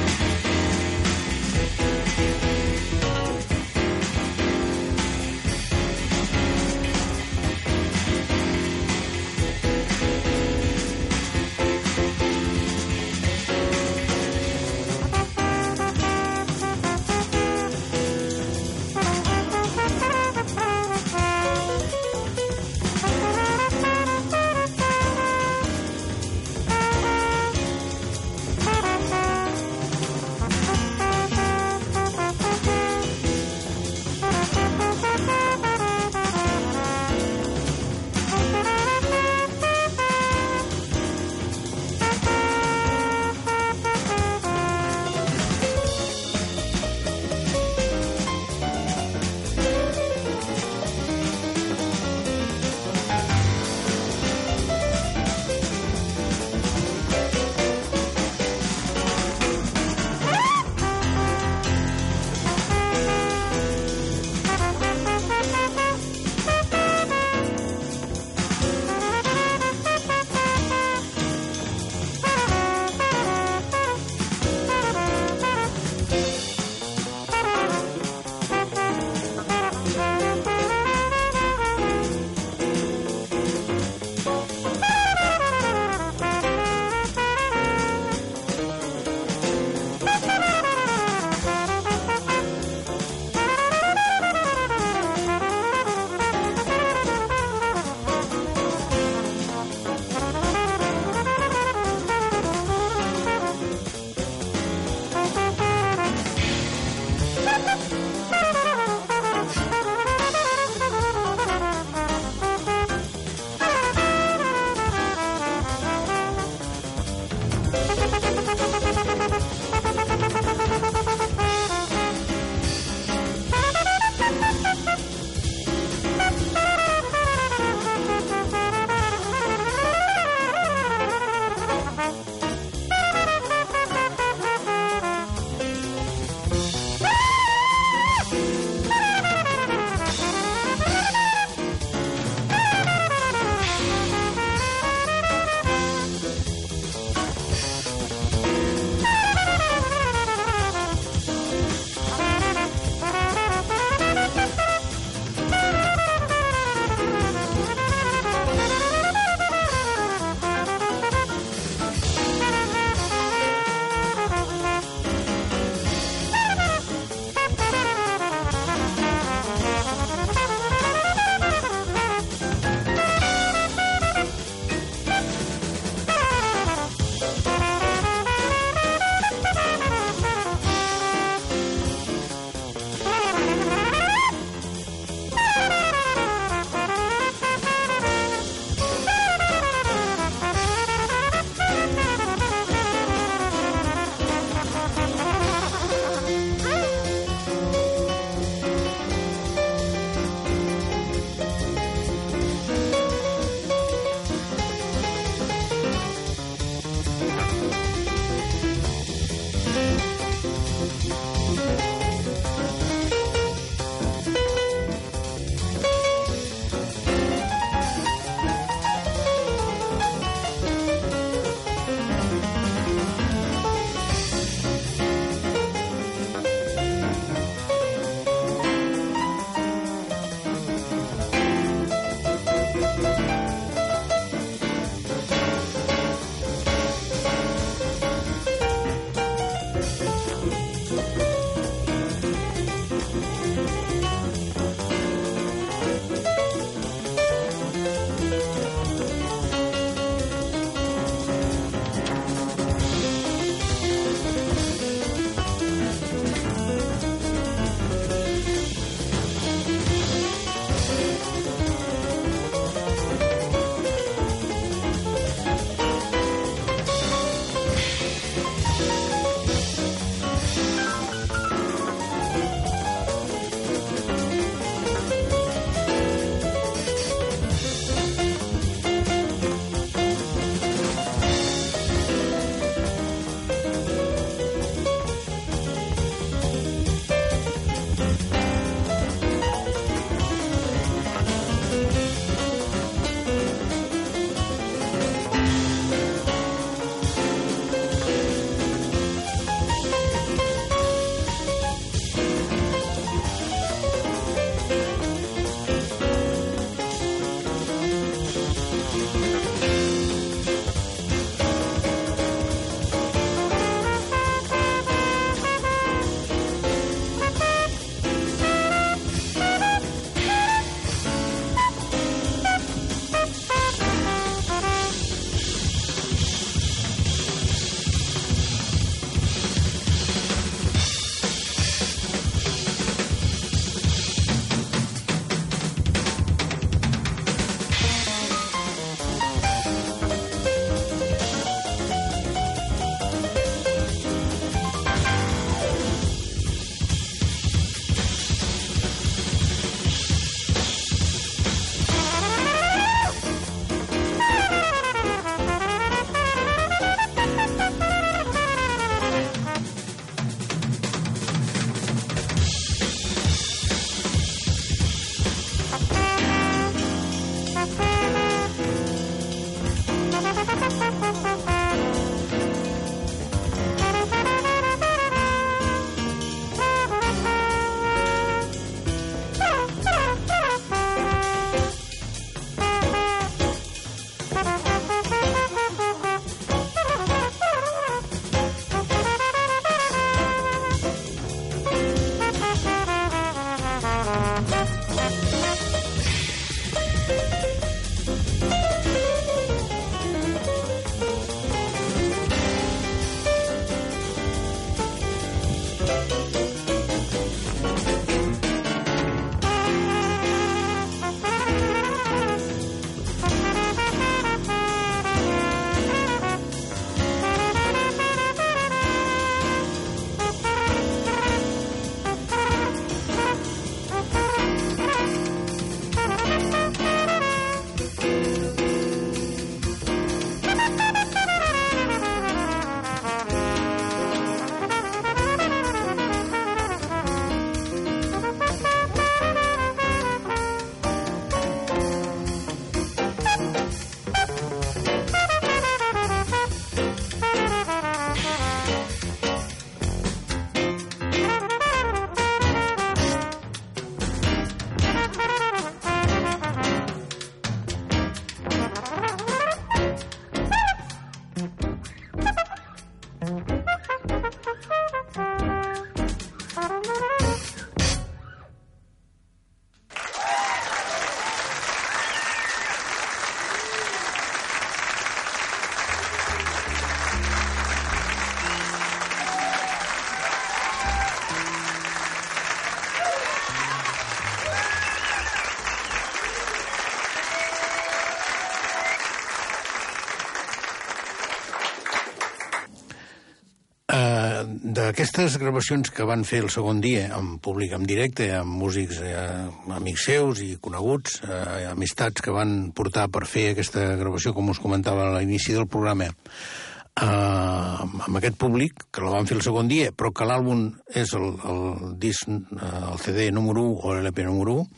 [494.91, 499.45] D'aquestes gravacions que van fer el segon dia en públic, en directe, amb músics, eh,
[499.71, 504.59] amics seus i coneguts, eh, amistats que van portar per fer aquesta gravació, com us
[504.59, 509.71] comentava a l'inici del programa, eh, amb aquest públic, que la van fer el segon
[509.71, 514.27] dia, però que l'àlbum és el, el disc, eh, el CD número 1 o l'LP
[514.27, 514.69] número 1,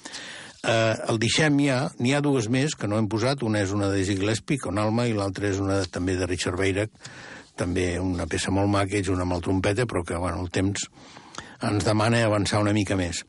[0.69, 3.89] eh, el deixem ja, n'hi ha dues més que no hem posat, una és una
[3.89, 6.93] de Dizzy Gillespie, Alma, i l'altra és una també de Richard Beirach,
[7.59, 10.89] també una peça molt maca, és una amb el trompeta, però que, bueno, el temps
[11.63, 13.23] ens demana avançar una mica més.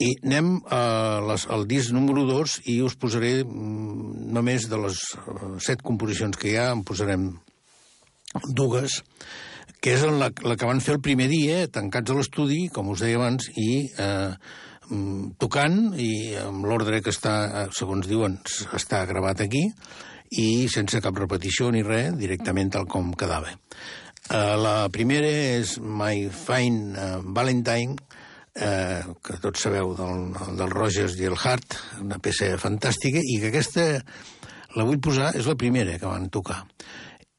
[0.00, 5.02] I anem a les, al disc número 2 i us posaré mm, només de les
[5.18, 7.28] eh, set composicions que hi ha, en posarem
[8.56, 9.02] dues,
[9.84, 13.04] que és la, la que van fer el primer dia, tancats a l'estudi, com us
[13.04, 14.32] deia abans, i eh,
[14.88, 18.38] mm, tocant, i amb l'ordre que està, eh, segons diuen,
[18.76, 19.66] està gravat aquí,
[20.38, 23.50] i sense cap repetició ni res, directament tal com quedava.
[24.30, 27.96] Uh, la primera és My Fine uh, Valentine,
[28.60, 33.50] eh, que tots sabeu del, del Rogers i el Hart, una peça fantàstica, i que
[33.50, 33.86] aquesta
[34.76, 36.62] la vull posar, és la primera que van tocar.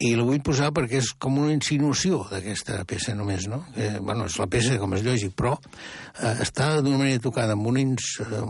[0.02, 3.62] I la vull posar perquè és com una insinuació d'aquesta peça només, no?
[3.76, 7.70] Eh, bueno, és la peça com és lògic, però eh, està d'una manera tocada amb
[7.70, 8.42] una, eh,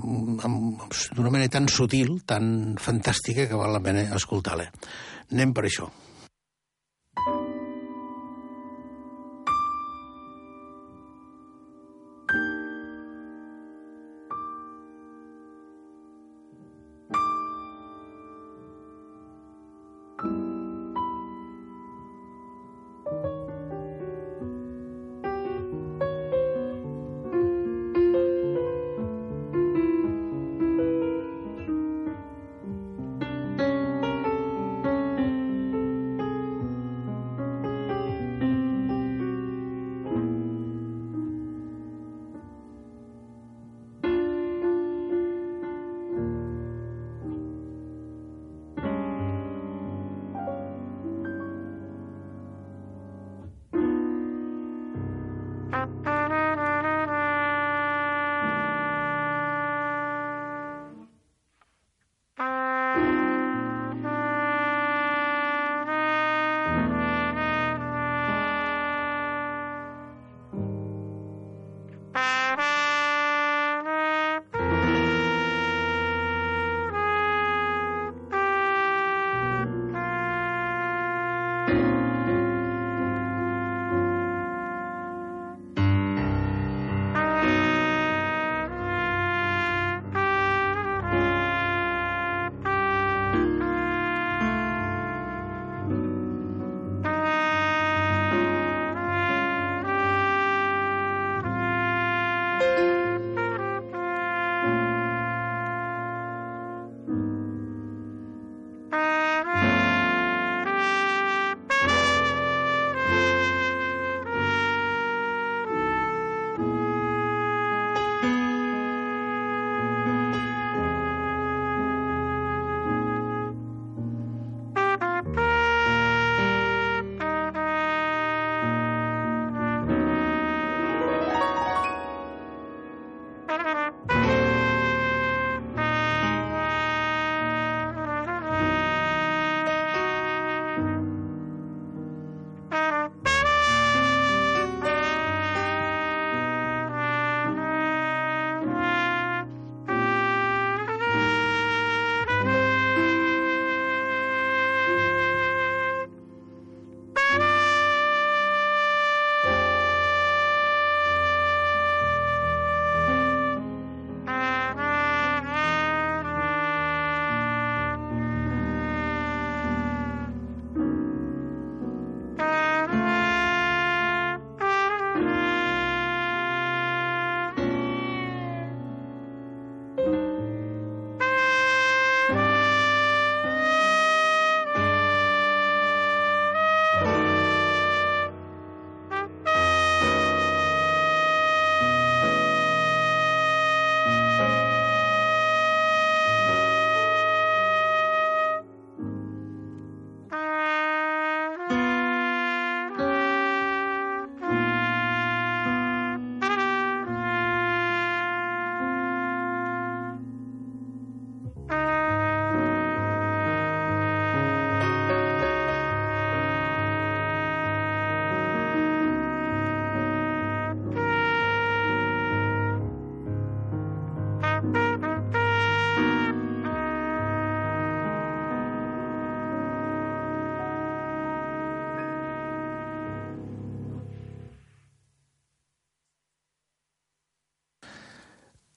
[0.48, 0.86] amb,
[1.18, 4.70] d'una manera tan sutil, tan fantàstica, que val la pena escoltar-la.
[5.32, 5.92] Anem per això.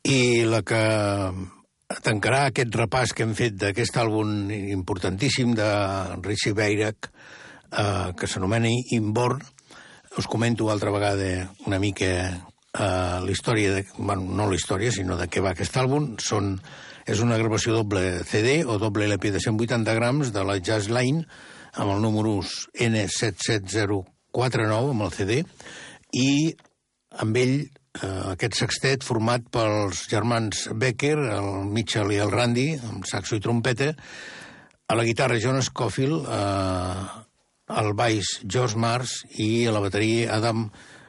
[0.05, 0.76] I la que
[2.05, 5.68] tancarà aquest repàs que hem fet d'aquest àlbum importantíssim de
[6.20, 7.09] Richie Beirach,
[7.72, 9.40] eh, que s'anomena Inborn,
[10.20, 12.44] us comento altra vegada una mica
[12.74, 16.16] eh, la història, de, bueno, no la història, sinó de què va aquest àlbum.
[16.20, 16.60] Són,
[17.09, 21.24] és una gravació doble CD o doble LP de 180 grams de la Jazz Line
[21.74, 22.43] amb el número
[22.76, 25.44] N77049 amb el CD
[26.12, 26.52] i
[27.24, 27.56] amb ell
[28.02, 33.92] aquest sextet format pels germans Becker, el Mitchell i el Randy, amb saxo i trompeta,
[34.88, 37.04] a la guitarra John Scofield, eh,
[37.74, 40.66] al baix George Mars i a la bateria Adam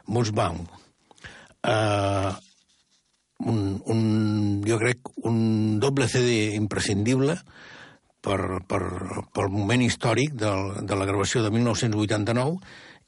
[0.07, 0.61] Musbaum.
[1.65, 2.31] Eh,
[3.45, 3.59] un,
[3.91, 4.01] un,
[4.63, 7.35] jo crec un doble CD imprescindible
[8.23, 8.81] per, per,
[9.33, 12.61] pel moment històric del, de la gravació de 1989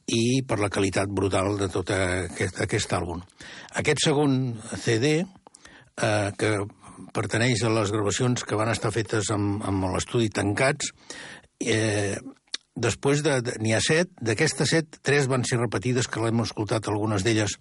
[0.07, 3.21] i per la qualitat brutal de tot aquest, aquest àlbum.
[3.81, 4.38] Aquest segon
[4.79, 6.51] CD, eh, que
[7.13, 10.93] perteneix a les gravacions que van estar fetes amb, amb l'estudi tancats,
[11.59, 12.15] eh,
[12.77, 16.87] després de, de n'hi ha set, d'aquestes set, tres van ser repetides, que l'hem escoltat
[16.87, 17.57] algunes d'elles.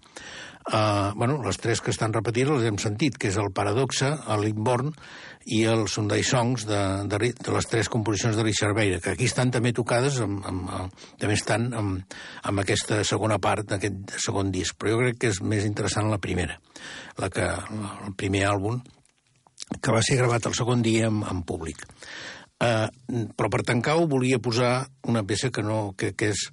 [0.66, 4.10] Uh, bueno, les tres que estan repetides les hem sentit, que és el Paradoxa,
[4.42, 4.90] l'Inborn
[5.54, 9.28] i el Sunday Songs de, de, de les tres composicions de Richard Beira, que aquí
[9.30, 12.18] estan també tocades, amb, amb, amb, també estan amb,
[12.50, 16.18] amb aquesta segona part d'aquest segon disc, però jo crec que és més interessant la
[16.18, 16.58] primera,
[17.22, 18.82] la que, el primer àlbum,
[19.80, 21.86] que va ser gravat el segon dia en, en públic.
[22.56, 22.88] Uh,
[23.36, 26.46] però per tancar-ho volia posar una peça que, no, que, que és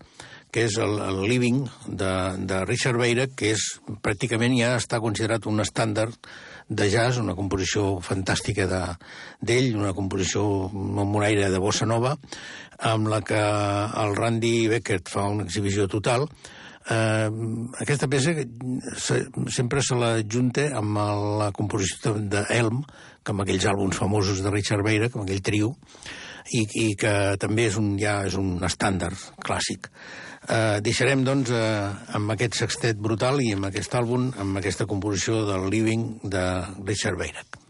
[0.53, 2.13] que és el, el Living de,
[2.45, 3.63] de Richard Beira, que és,
[4.05, 6.29] pràcticament ja està considerat un estàndard
[6.69, 8.91] de jazz, una composició fantàstica d'ell,
[9.41, 12.13] de, una composició amb un aire de bossa nova,
[12.93, 16.27] amb la que el Randy Beckett fa una exhibició total.
[16.83, 17.29] Eh,
[17.81, 18.35] aquesta peça
[18.99, 19.23] se,
[19.55, 21.01] sempre se la junta amb
[21.41, 22.83] la composició d'Elm,
[23.23, 25.73] com aquells àlbums famosos de Richard Beira, com aquell trio,
[26.51, 29.89] i, i que també és un, ja és un estàndard clàssic.
[30.43, 35.45] Eh, deixarem, doncs, eh, amb aquest sextet brutal i amb aquest àlbum, amb aquesta composició
[35.47, 36.47] del Living de
[36.83, 37.61] Richard Beirach.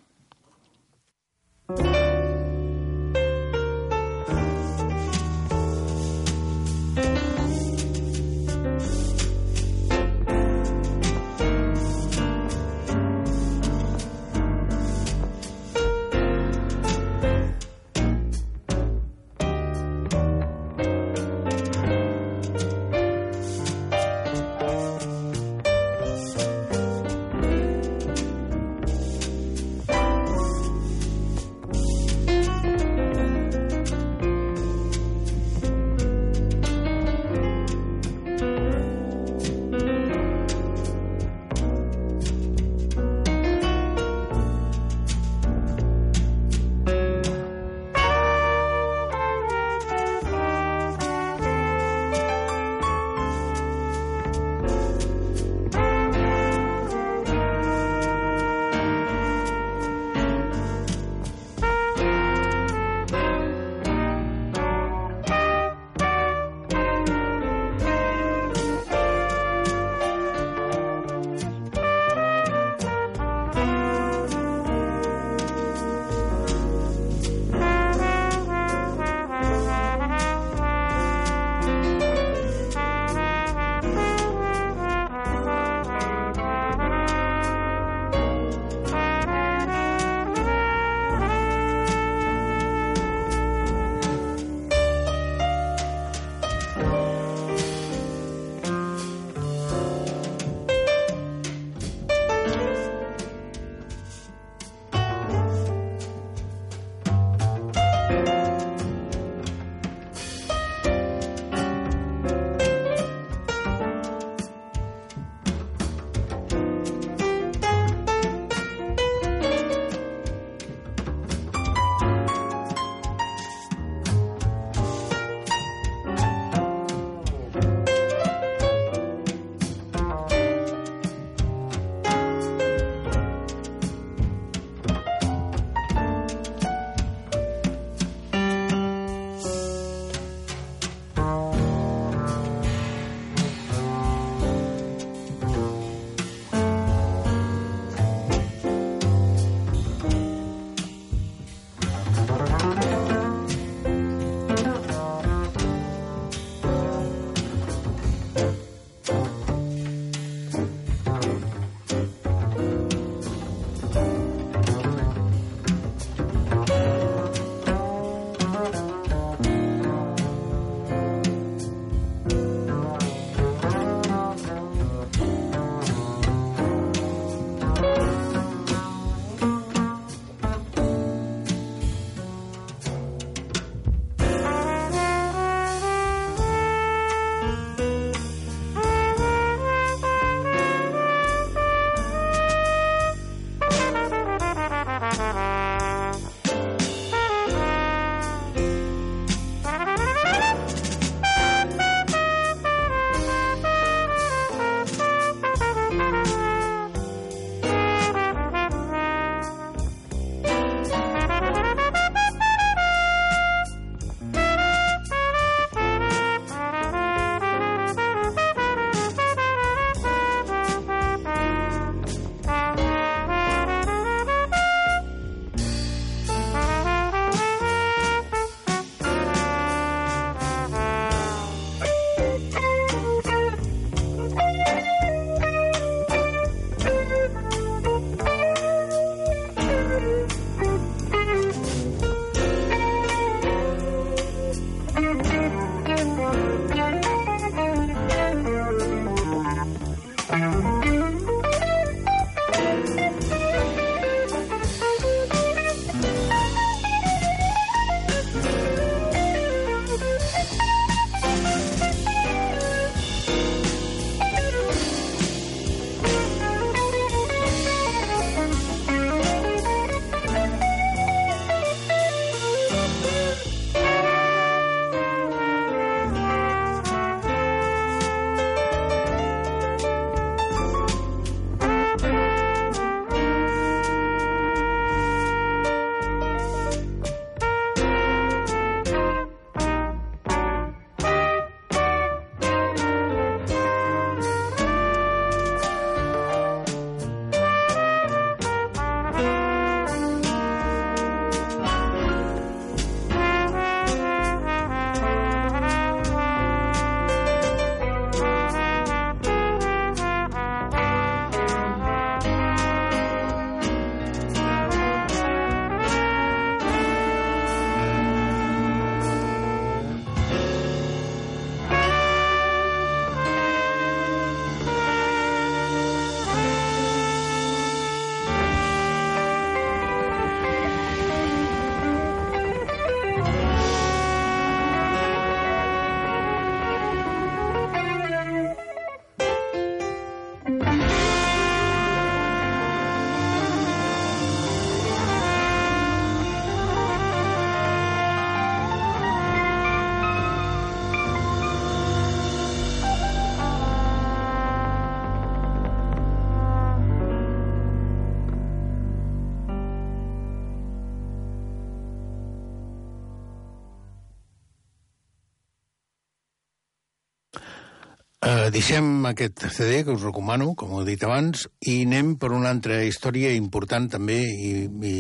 [368.44, 372.50] Uh, deixem aquest CD, que us recomano, com he dit abans, i anem per una
[372.52, 374.96] altra història important també i, i,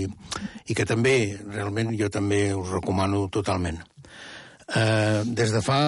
[0.72, 3.82] i que també, realment, jo també us recomano totalment.
[4.70, 5.82] Uh, des de fa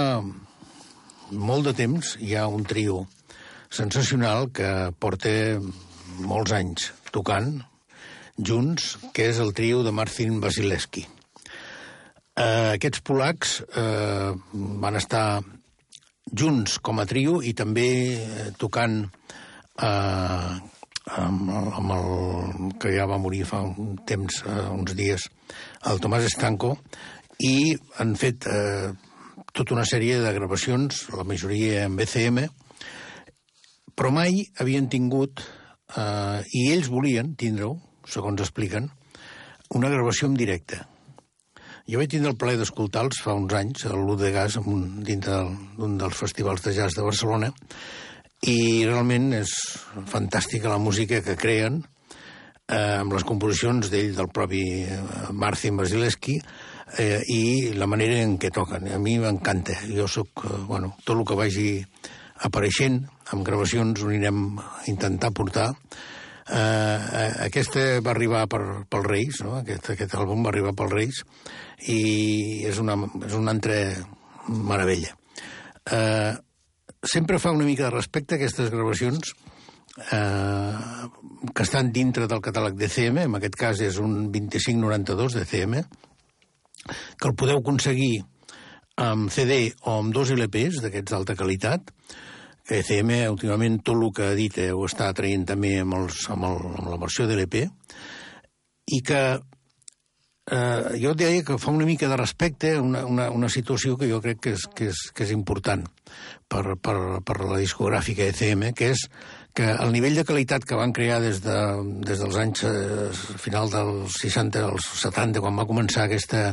[1.32, 3.06] molt de temps hi ha un trio
[3.72, 5.32] sensacional que porta
[6.27, 7.61] molts anys tocant
[8.36, 11.07] junts, que és el trio de Marcin Basileski.
[12.36, 14.34] Uh, aquests polacs uh,
[14.84, 15.27] van estar
[16.31, 20.53] junts com a trio i també eh, tocant eh,
[21.06, 25.27] amb, amb el que ja va morir fa un temps, eh, uns dies,
[25.91, 26.76] el Tomàs Estanco,
[27.45, 28.89] i han fet eh,
[29.53, 32.47] tota una sèrie de gravacions, la majoria en BCM,
[33.95, 35.45] però mai havien tingut,
[35.95, 37.77] eh, i ells volien tindre-ho,
[38.10, 38.89] segons expliquen,
[39.76, 40.84] una gravació en directe
[41.86, 45.44] jo vaig tindre el plaer d'escoltar-los fa uns anys, a l'U de Gas, un, dintre
[45.78, 47.52] d'un dels festivals de jazz de Barcelona,
[48.45, 49.53] i realment és
[50.12, 51.84] fantàstica la música que creen,
[52.68, 54.99] eh, amb les composicions d'ell, del propi eh,
[55.32, 56.40] Marcin Basileski,
[56.98, 58.90] eh, i la manera en què toquen.
[58.90, 59.78] A mi m'encanta.
[59.90, 61.70] Jo sóc, eh, bueno, tot el que vagi
[62.45, 63.03] apareixent
[63.34, 65.72] amb gravacions ho anirem a intentar portar
[66.46, 69.56] Uh, aquesta va arribar per, pel Reis, no?
[69.64, 71.24] aquest, aquest àlbum va arribar pel Reis,
[71.90, 73.80] i és una, és una altra
[74.46, 75.16] meravella.
[75.90, 76.38] Uh,
[77.02, 79.34] sempre fa una mica de respecte a aquestes gravacions
[80.14, 81.10] uh,
[81.50, 85.82] que estan dintre del catàleg DCM, en aquest cas és un 2592 DCM,
[86.86, 88.20] que el podeu aconseguir
[89.02, 91.90] amb CD o amb dos LPs d'aquests d'alta qualitat,
[92.66, 96.90] ECM últimament tot el que edita ho està traient també amb, els, amb, el, amb
[96.94, 99.22] la versió de l'EP i que
[100.52, 104.22] eh, jo deia que fa una mica de respecte una, una, una situació que jo
[104.22, 105.86] crec que és, que és, que és important
[106.48, 109.08] per, per, per la discogràfica ECM, que és
[109.56, 111.60] que el nivell de qualitat que van crear des, de,
[112.06, 113.08] des dels anys eh,
[113.42, 116.50] final dels 60 als 70, quan va començar aquesta,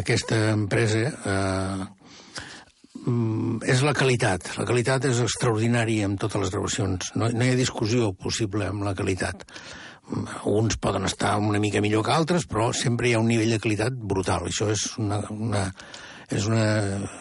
[0.00, 1.86] aquesta empresa, eh,
[3.66, 4.52] és la qualitat.
[4.58, 7.12] La qualitat és extraordinària amb totes les gravacions.
[7.16, 9.46] No, no hi ha discussió possible amb la qualitat.
[10.08, 13.56] Mm, uns poden estar una mica millor que altres, però sempre hi ha un nivell
[13.56, 14.48] de qualitat brutal.
[14.50, 15.22] Això és una...
[15.32, 15.64] una
[16.28, 16.64] és una...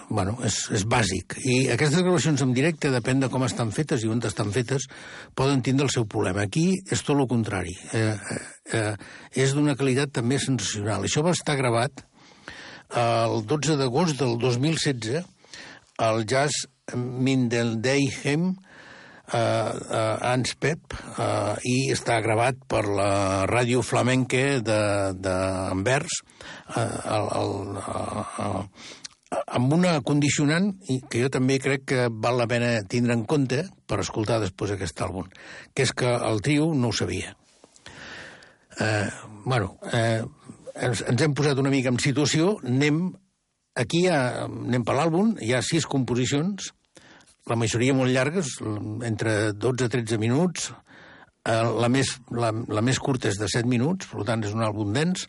[0.10, 1.38] Bueno, és, és bàsic.
[1.48, 4.90] I aquestes gravacions en directe, depèn de com estan fetes i on estan fetes,
[5.32, 6.44] poden tindre el seu problema.
[6.44, 7.78] Aquí és tot el contrari.
[7.96, 8.42] Eh, eh,
[8.76, 8.92] eh,
[9.32, 11.08] és d'una qualitat també sensacional.
[11.08, 12.04] Això va estar gravat
[13.00, 15.24] el 12 d'agost del 2016
[15.98, 18.58] el jazz Mindeldeyhem uh,
[19.34, 23.10] uh, Anspep uh, i està gravat per la
[23.50, 26.86] ràdio flamenca d'Anvers uh,
[27.18, 27.52] el, el,
[27.82, 28.96] uh, uh,
[29.30, 30.72] amb una condicionant
[31.12, 35.02] que jo també crec que val la pena tindre en compte per escoltar després aquest
[35.04, 35.28] àlbum,
[35.76, 37.36] que és que el trio no ho sabia.
[38.80, 39.10] Eh,
[39.44, 40.24] bueno, eh,
[40.76, 43.10] ens, ens hem posat una mica en situació, anem
[43.78, 46.72] Aquí, ha, anem per l'àlbum, hi ha sis composicions,
[47.48, 48.58] la majoria molt llargues,
[49.06, 50.72] entre 12 i 13 minuts,
[51.46, 54.66] eh, la, més, la, la més curta és de 7 minuts, per tant és un
[54.66, 55.28] àlbum dens,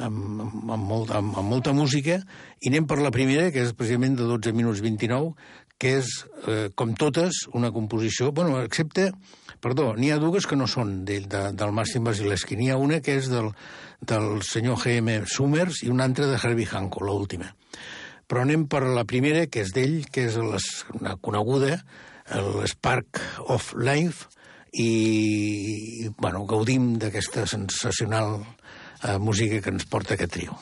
[0.00, 2.18] amb, amb, molt, amb, amb molta música,
[2.60, 5.34] i anem per la primera, que és precisament de 12 minuts 29,
[5.82, 6.10] que és,
[6.46, 8.30] eh, com totes, una composició...
[8.32, 9.10] bueno, excepte...
[9.62, 12.56] Perdó, n'hi ha dues que no són de, de, del Màxim Basileski.
[12.58, 13.52] N'hi ha una que és del,
[14.02, 15.20] del senyor G.M.
[15.30, 17.52] Summers i una altra de Herbie Hancock, l'última.
[18.26, 20.66] Però anem per la primera, que és d'ell, que és les,
[20.98, 21.76] una coneguda,
[22.32, 23.22] l'Spark
[23.54, 24.32] of Life,
[24.72, 30.58] i, bueno, gaudim d'aquesta sensacional eh, música que ens porta aquest trio.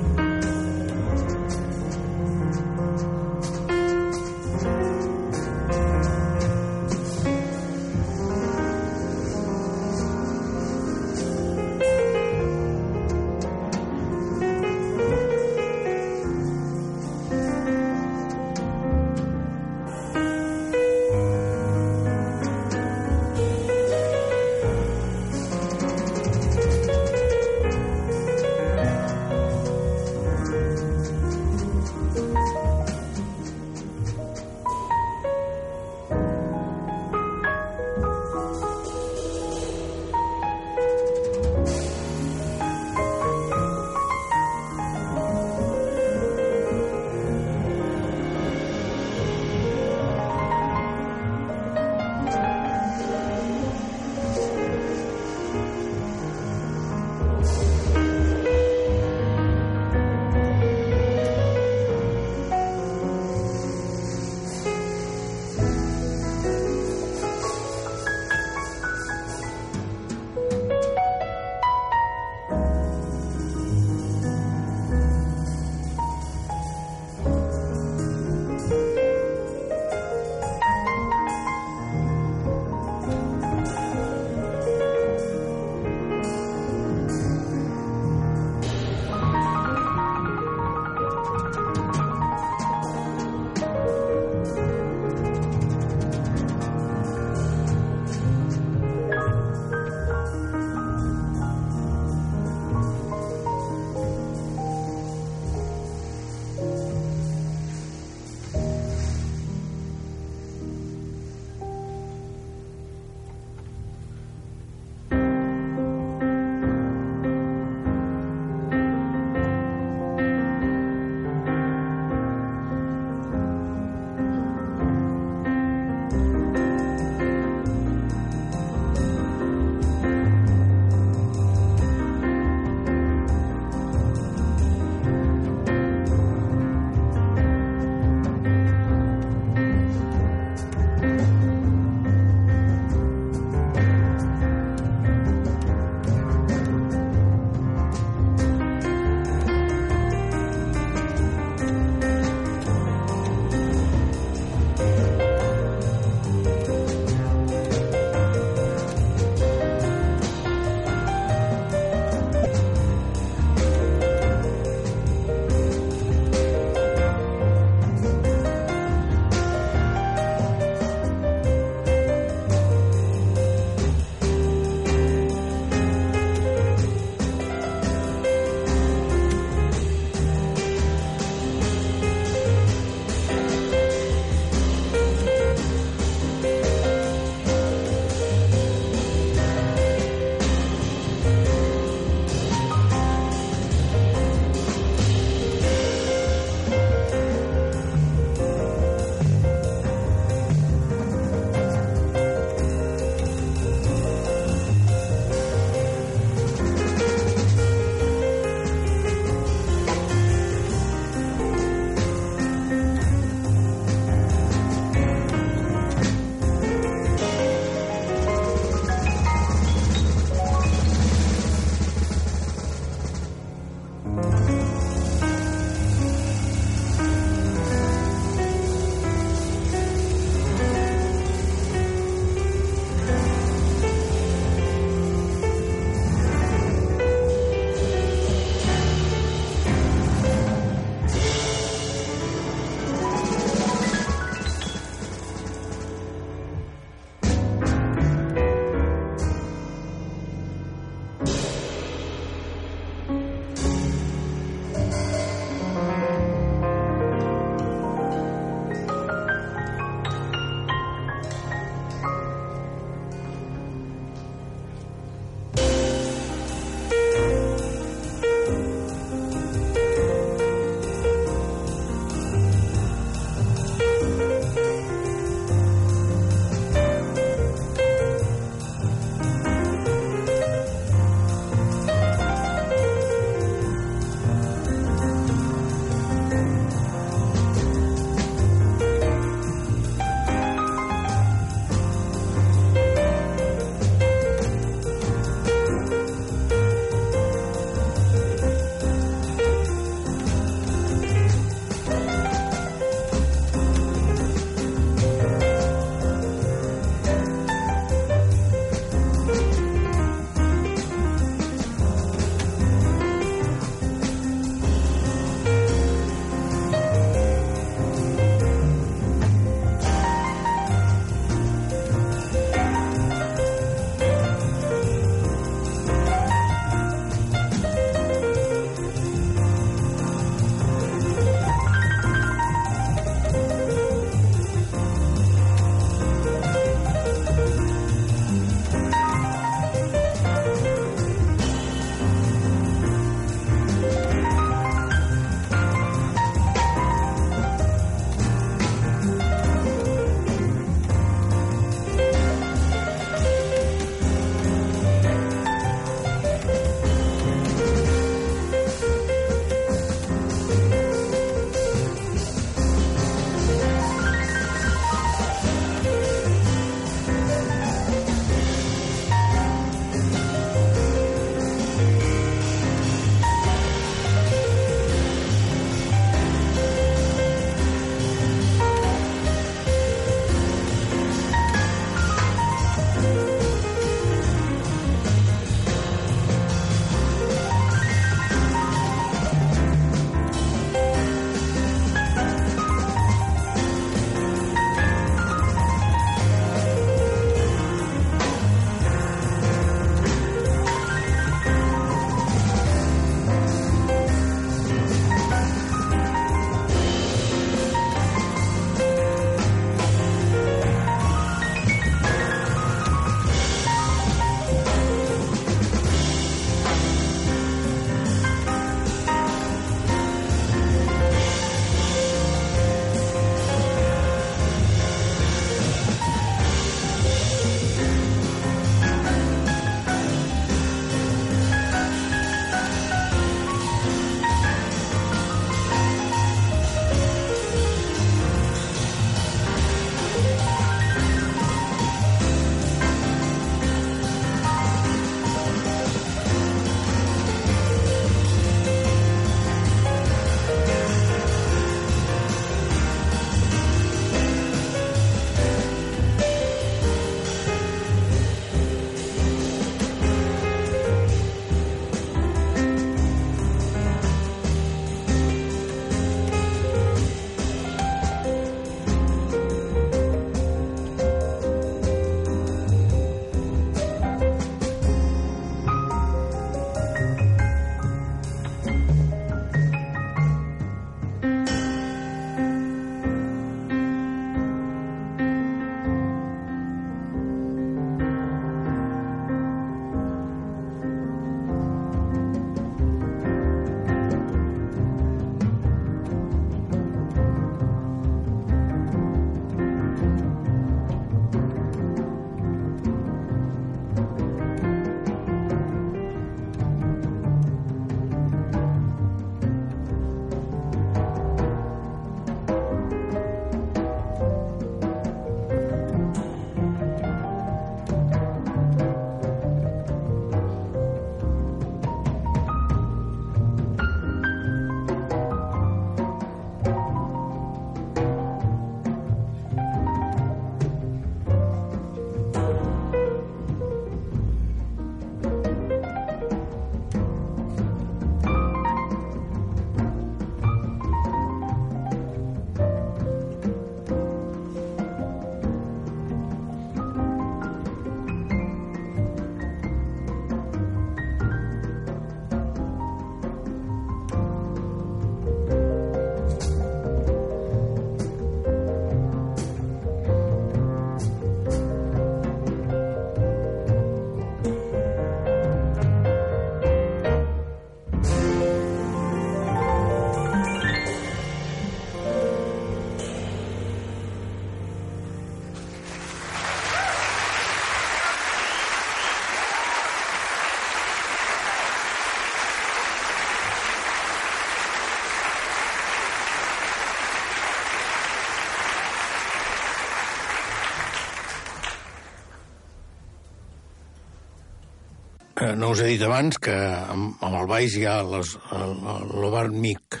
[595.38, 598.78] Eh, no us he dit abans que amb, amb el baix hi ha el-
[599.22, 600.00] l'Obarmik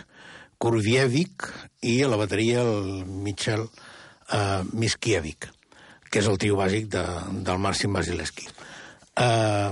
[0.58, 1.46] Kurvievic
[1.86, 5.52] i a la bateria el Michel uh, Miskiewicz,
[6.10, 7.04] que és el trio bàsic de,
[7.46, 8.48] del Marcin Basileski.
[9.14, 9.70] Uh,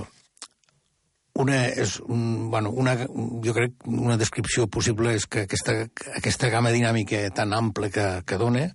[1.43, 2.95] una, és un, bueno, una,
[3.43, 5.75] jo crec una descripció possible és que aquesta,
[6.15, 8.69] aquesta gamma dinàmica tan ampla que, que dona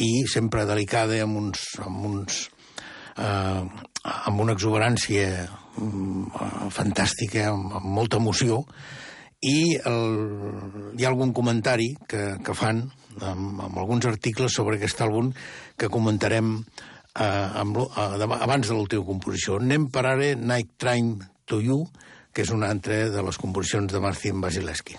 [0.00, 2.40] i sempre delicada amb uns, amb uns
[3.20, 5.28] eh, amb una exuberància
[6.72, 8.62] fantàstica, amb, amb molta emoció,
[9.42, 10.02] i el,
[10.94, 12.84] hi ha algun comentari que, que fan
[13.20, 15.32] amb, amb alguns articles sobre aquest àlbum
[15.78, 19.58] que comentarem eh, amb, eh, abans de l'última composició.
[19.58, 21.16] Anem per ara Night Train
[21.46, 21.82] to You,
[22.32, 24.96] que és una altra de les composicions de Marcin Basileski.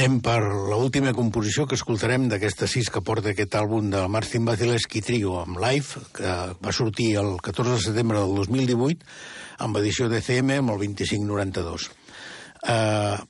[0.00, 5.02] Anem per l'última composició que escoltarem d'aquestes sis que porta aquest àlbum de Martin Basileski
[5.04, 9.04] Trio amb Live, que va sortir el 14 de setembre del 2018
[9.66, 11.90] amb edició de CM amb el 2592.
[12.64, 13.20] Uh,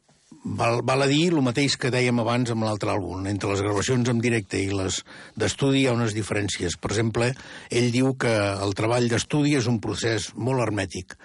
[0.62, 3.26] val, val a dir el mateix que dèiem abans amb l'altre àlbum.
[3.26, 5.02] Entre les gravacions en directe i les
[5.34, 6.78] d'estudi hi ha unes diferències.
[6.78, 7.32] Per exemple,
[7.66, 11.18] ell diu que el treball d'estudi és un procés molt hermètic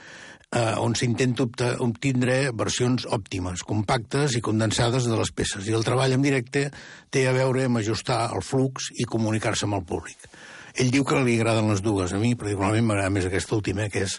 [0.56, 1.45] eh, on s'intenta
[1.84, 5.68] obtindre versions òptimes, compactes i condensades de les peces.
[5.68, 6.69] I el treball en directe
[7.11, 10.30] té a veure amb ajustar el flux i comunicar-se amb el públic.
[10.76, 12.11] Ell diu que li agraden les dues.
[12.11, 14.18] A mi, particularment, m'agrada més aquesta última, que és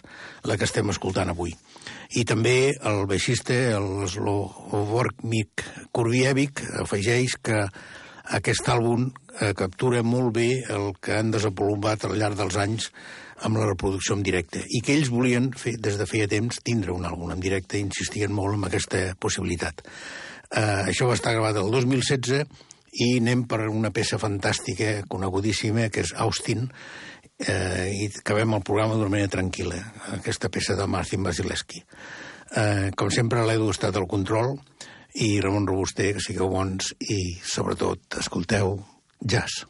[0.49, 1.53] la que estem escoltant avui.
[2.17, 5.61] I també el baixista, el Slovormik
[5.93, 7.61] Kurbievic, afegeix que
[8.37, 9.05] aquest àlbum
[9.39, 12.89] eh, captura molt bé el que han desenvolupat al llarg dels anys
[13.45, 16.95] amb la reproducció en directe i que ells volien, fer, des de feia temps, tindre
[16.95, 19.83] un àlbum en directe i insistien molt en aquesta possibilitat.
[20.47, 22.45] Uh, això va estar gravat el 2016
[23.03, 26.65] i anem per una peça fantàstica, conegudíssima, que és Austin,
[27.37, 29.77] eh, i acabem el programa d'una manera tranquil·la,
[30.17, 31.83] aquesta peça de Martin Basileski.
[32.57, 34.55] Eh, com sempre, l'Edu ha estat al control,
[35.17, 38.77] i Ramon Robuster, que sigueu bons, i sobretot, escolteu
[39.21, 39.65] jazz.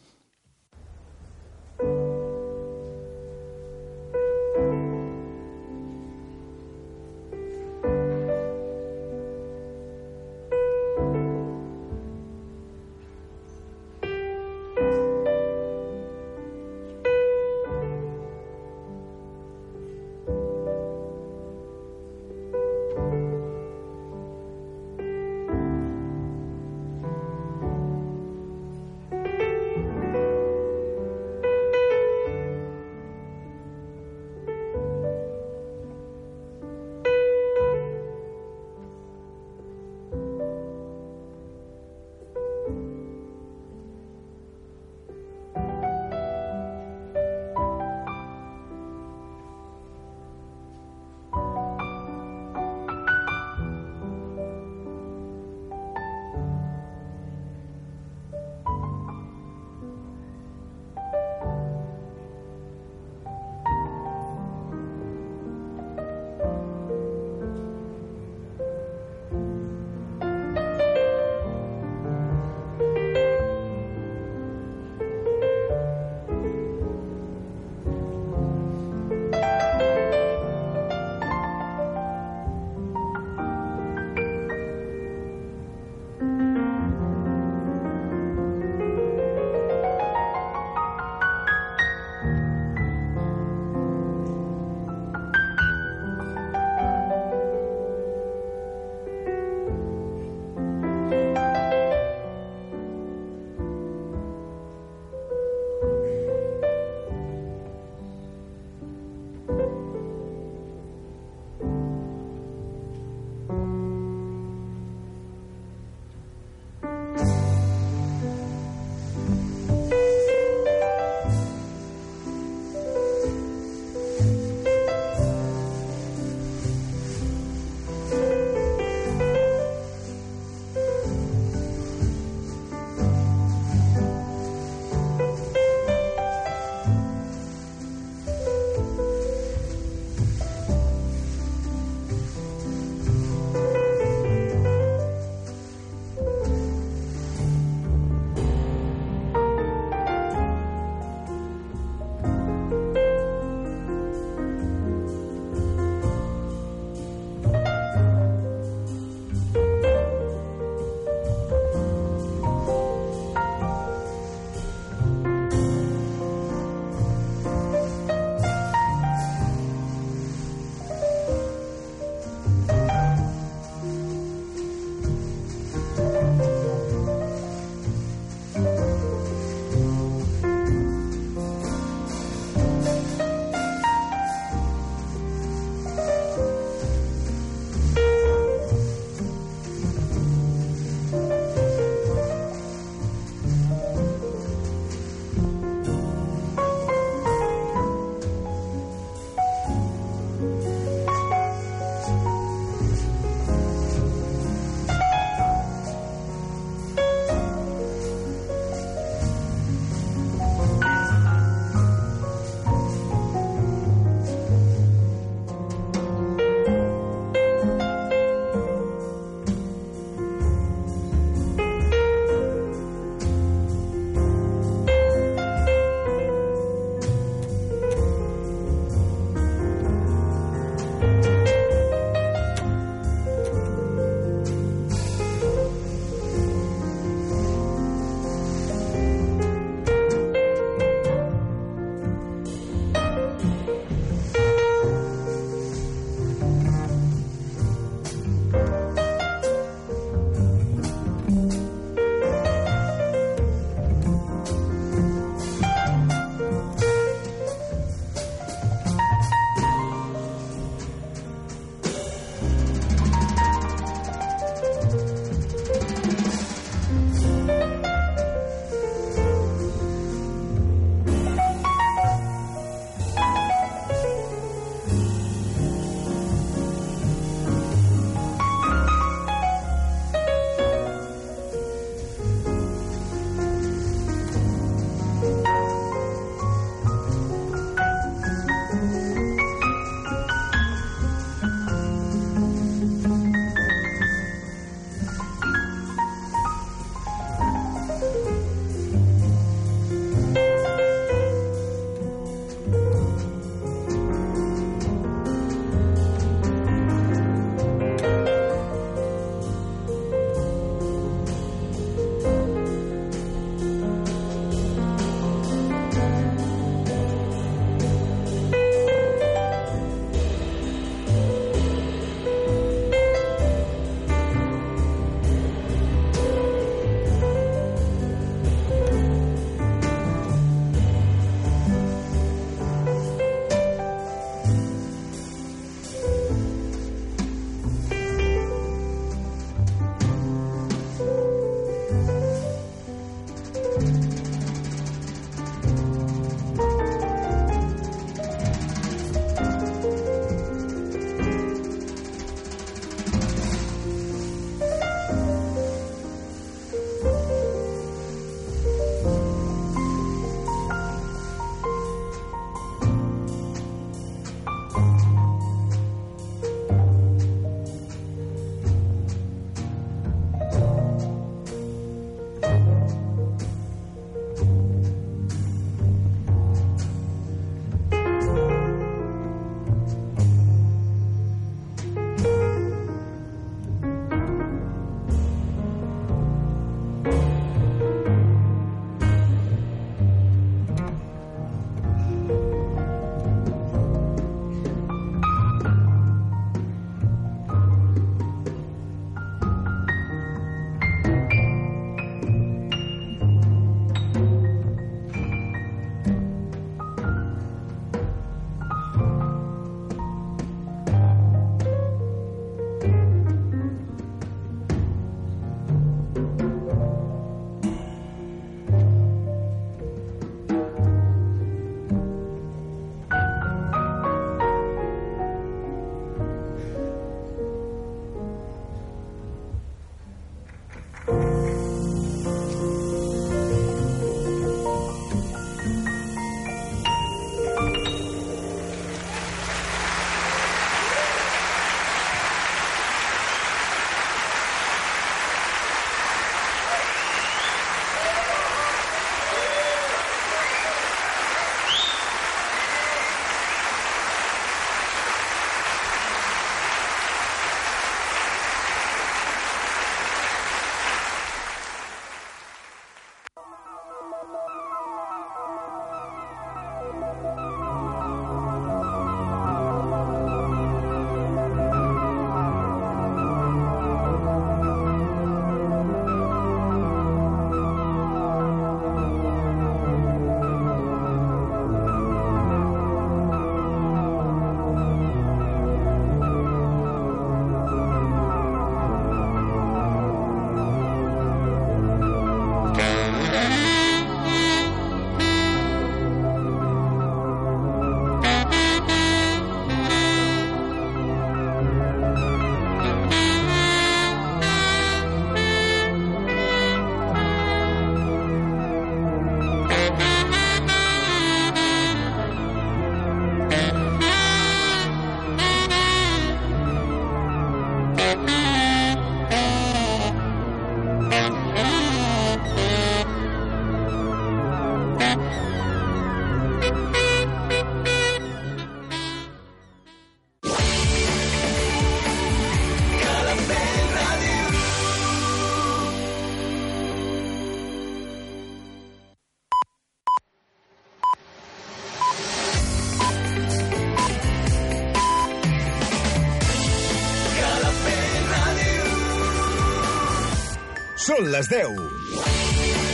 [551.07, 551.86] Són les 10.